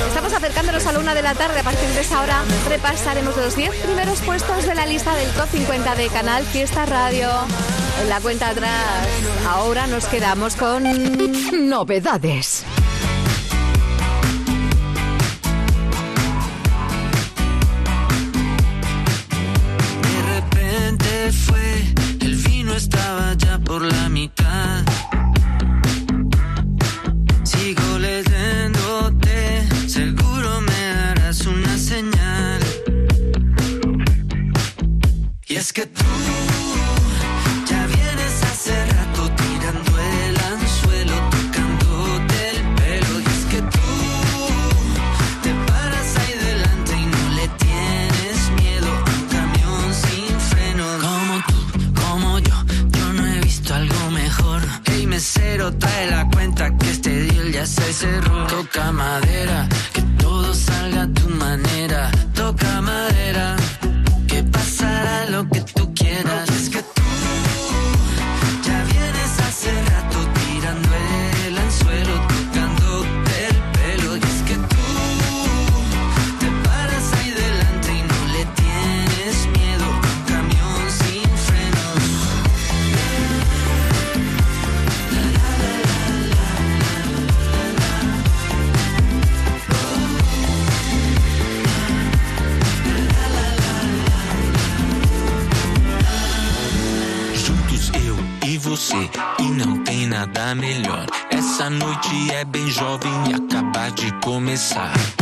Estamos 0.08 0.32
acercándonos 0.32 0.86
a 0.86 0.92
la 0.92 0.98
una 0.98 1.14
de 1.14 1.22
la 1.22 1.34
tarde. 1.34 1.60
A 1.60 1.62
partir 1.62 1.88
de 1.88 2.00
esa 2.00 2.20
hora 2.20 2.42
repasaremos 2.68 3.36
los 3.36 3.56
10 3.56 3.74
primeros 3.84 4.20
puestos 4.20 4.66
de 4.66 4.74
la 4.74 4.86
lista 4.86 5.14
del 5.14 5.28
Top 5.30 5.48
50 5.50 5.94
de 5.94 6.08
Canal 6.08 6.44
Fiesta 6.44 6.86
Radio. 6.86 7.28
En 8.00 8.08
la 8.08 8.20
cuenta 8.20 8.50
atrás, 8.50 9.08
ahora 9.46 9.86
nos 9.86 10.06
quedamos 10.06 10.56
con 10.56 10.84
novedades. 11.68 12.64
Começar. 104.36 105.15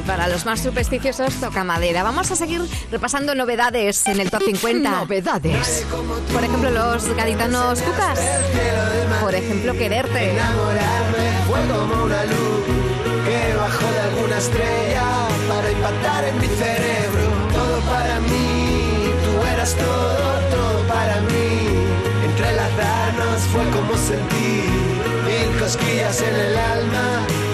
Y 0.00 0.02
para 0.02 0.28
los 0.28 0.44
más 0.46 0.60
supersticiosos 0.60 1.34
toca 1.34 1.64
madera. 1.64 2.02
Vamos 2.02 2.30
a 2.30 2.36
seguir 2.36 2.62
repasando 2.90 3.34
novedades 3.34 4.06
en 4.06 4.20
el 4.20 4.30
top 4.30 4.42
50. 4.42 4.90
Novedades. 4.90 5.86
Por 6.32 6.44
ejemplo, 6.44 6.70
los 6.70 7.04
gaditanos 7.14 7.80
cucas. 7.82 8.20
Por 9.20 9.34
ejemplo, 9.34 9.72
quererte. 9.74 10.30
Enamorarme 10.30 11.26
fue 11.46 11.60
como 11.68 12.04
una 12.04 12.24
luz 12.24 12.64
que 13.26 13.54
bajó 13.56 13.92
de 13.92 14.00
alguna 14.00 14.38
estrella 14.38 15.28
para 15.48 15.70
impactar 15.70 16.24
en 16.24 16.40
mi 16.40 16.46
cerebro. 16.46 17.22
Todo 17.52 17.80
para 17.80 18.20
mí, 18.20 19.10
tú 19.24 19.46
eras 19.54 19.74
todo, 19.74 20.40
todo 20.50 20.88
para 20.88 21.20
mí. 21.22 21.68
Entrelazarnos 22.24 23.40
fue 23.52 23.64
como 23.70 23.96
sentir 23.96 24.70
mil 25.26 25.60
cosquillas 25.60 26.22
en 26.22 26.34
el 26.34 26.56
alma. 26.56 27.49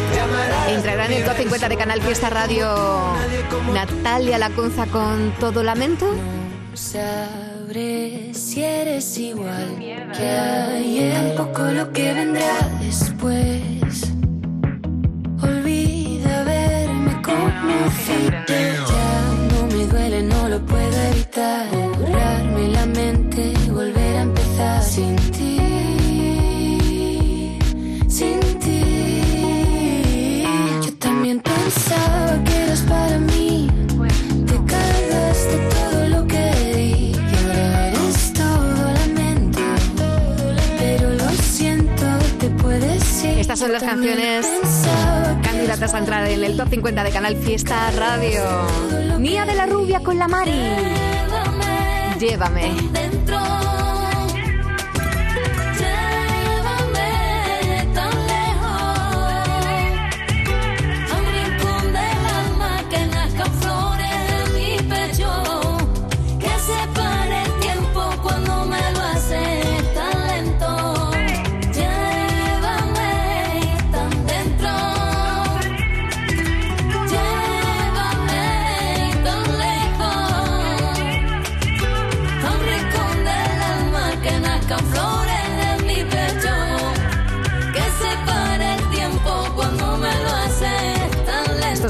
Entrará 0.68 1.06
en 1.06 1.12
el 1.12 1.24
top 1.24 1.36
50 1.36 1.68
de 1.68 1.76
Canal 1.76 2.02
Fiesta 2.02 2.28
Radio 2.28 2.74
Natalia 3.72 4.38
Lacunza 4.38 4.86
con 4.86 5.32
Todo 5.38 5.62
Lamento. 5.62 6.06
Sabré 6.74 8.32
si 8.34 8.62
eres 8.62 9.16
igual 9.18 9.78
que 9.78 10.28
ayer, 10.28 11.34
tampoco 11.36 11.62
lo 11.70 11.92
que 11.92 12.12
vendrá 12.12 12.68
después. 12.80 14.12
Olvida 15.42 16.40
haberme 16.40 17.22
conocido. 17.22 18.30
Ya 18.48 19.22
no 19.52 19.66
me 19.68 19.86
duele, 19.86 20.22
no 20.22 20.48
lo 20.48 20.60
puedo 20.66 21.02
evitar. 21.12 21.66
Borrarme 21.98 22.68
la 22.68 22.86
mente 22.86 23.52
y 23.64 23.70
volver 23.70 24.16
a 24.16 24.22
empezar 24.22 24.82
sin 24.82 25.16
ti. 25.16 25.35
Estas 43.56 43.68
son 43.68 43.72
las 43.72 43.84
canciones 43.84 44.46
candidatas 45.42 45.94
a 45.94 45.98
entrar 45.98 46.26
en 46.26 46.44
el 46.44 46.58
top 46.58 46.68
50 46.68 47.02
de 47.04 47.10
Canal 47.10 47.36
Fiesta 47.38 47.90
Radio. 47.92 48.42
Mía 49.18 49.46
de 49.46 49.54
la 49.54 49.64
Rubia 49.64 50.00
con 50.00 50.18
la 50.18 50.28
Mari. 50.28 50.52
Llévame. 52.20 52.74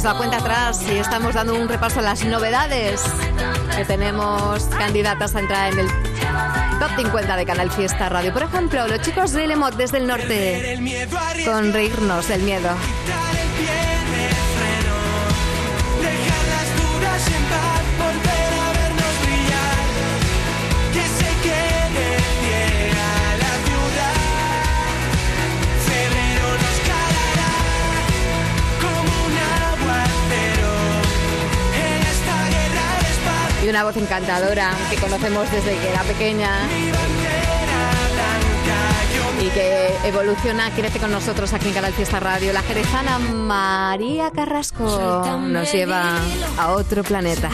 La 0.07 0.15
cuenta 0.15 0.37
atrás 0.37 0.83
y 0.89 0.99
estamos 0.99 1.35
dando 1.35 1.57
un 1.57 1.69
repaso 1.69 1.99
a 1.99 2.03
las 2.03 2.25
novedades 2.25 3.03
que 3.77 3.85
tenemos 3.85 4.63
candidatas 4.67 5.35
a 5.35 5.41
entrar 5.41 5.73
en 5.73 5.81
el 5.81 5.89
top 6.79 6.91
50 6.97 7.35
de 7.35 7.45
Canal 7.45 7.73
Fiesta 7.73 8.09
Radio. 8.09 8.33
Por 8.33 8.45
ejemplo, 8.45 8.87
los 8.87 9.01
chicos 9.01 9.33
de 9.33 9.49
Lemot 9.49 9.75
desde 9.75 9.99
el 9.99 10.07
norte 10.07 10.79
con 11.45 11.73
reírnos 11.73 12.29
del 12.29 12.43
miedo. 12.43 12.69
Y 33.67 33.69
una 33.69 33.83
voz 33.83 33.97
encantadora 33.97 34.71
que 34.89 34.97
conocemos 34.97 35.51
desde 35.51 35.77
que 35.77 35.89
era 35.89 36.01
pequeña 36.05 36.51
y 39.41 39.49
que 39.49 39.89
evoluciona, 40.05 40.71
crece 40.71 41.01
con 41.01 41.11
nosotros 41.11 41.53
aquí 41.53 41.67
en 41.67 41.75
Canal 41.75 41.93
Fiesta 41.93 42.21
Radio. 42.21 42.53
La 42.53 42.63
jerezana 42.63 43.19
María 43.19 44.31
Carrasco 44.31 45.41
nos 45.49 45.73
lleva 45.73 46.17
a 46.57 46.71
otro 46.75 47.03
planeta. 47.03 47.51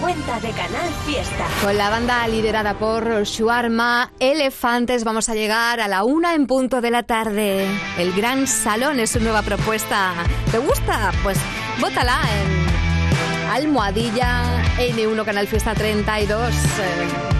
cuenta 0.00 0.38
de 0.40 0.50
Canal 0.50 0.88
Fiesta. 1.06 1.46
Con 1.62 1.76
la 1.76 1.90
banda 1.90 2.26
liderada 2.28 2.74
por 2.74 3.24
Shuarma 3.24 4.12
Elefantes 4.18 5.04
vamos 5.04 5.28
a 5.28 5.34
llegar 5.34 5.80
a 5.80 5.88
la 5.88 6.04
una 6.04 6.34
en 6.34 6.46
punto 6.46 6.80
de 6.80 6.90
la 6.90 7.02
tarde. 7.02 7.66
El 7.98 8.12
Gran 8.12 8.46
Salón 8.46 9.00
es 9.00 9.10
su 9.10 9.20
nueva 9.20 9.42
propuesta. 9.42 10.14
¿Te 10.50 10.58
gusta? 10.58 11.12
Pues 11.22 11.38
bótala 11.80 12.20
en 12.40 13.50
Almohadilla 13.50 14.62
N1 14.78 15.24
Canal 15.24 15.46
Fiesta 15.46 15.74
32. 15.74 16.54
Eh, 16.54 16.54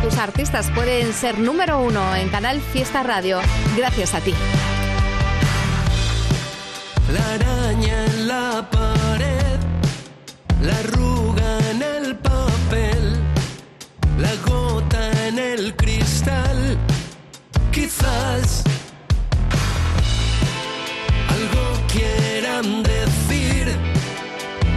tus 0.03 0.19
artistas 0.19 0.71
pueden 0.75 1.13
ser 1.13 1.39
número 1.39 1.81
uno 1.81 2.15
en 2.17 2.29
Canal 2.29 2.61
Fiesta 2.61 3.03
Radio 3.03 3.41
gracias 3.77 4.15
a 4.15 4.21
ti. 4.21 4.35
La 7.13 7.35
araña 7.35 8.05
en 8.05 8.29
la 8.29 8.69
pared, 8.71 9.59
la 10.61 10.83
cristal, 16.19 16.77
quizás 17.71 18.65
algo 21.29 21.87
quieran 21.93 22.83
decir, 22.83 23.77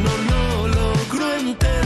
no 0.04 0.14
lo 0.30 0.68
logro 0.68 1.34
entender. 1.34 1.81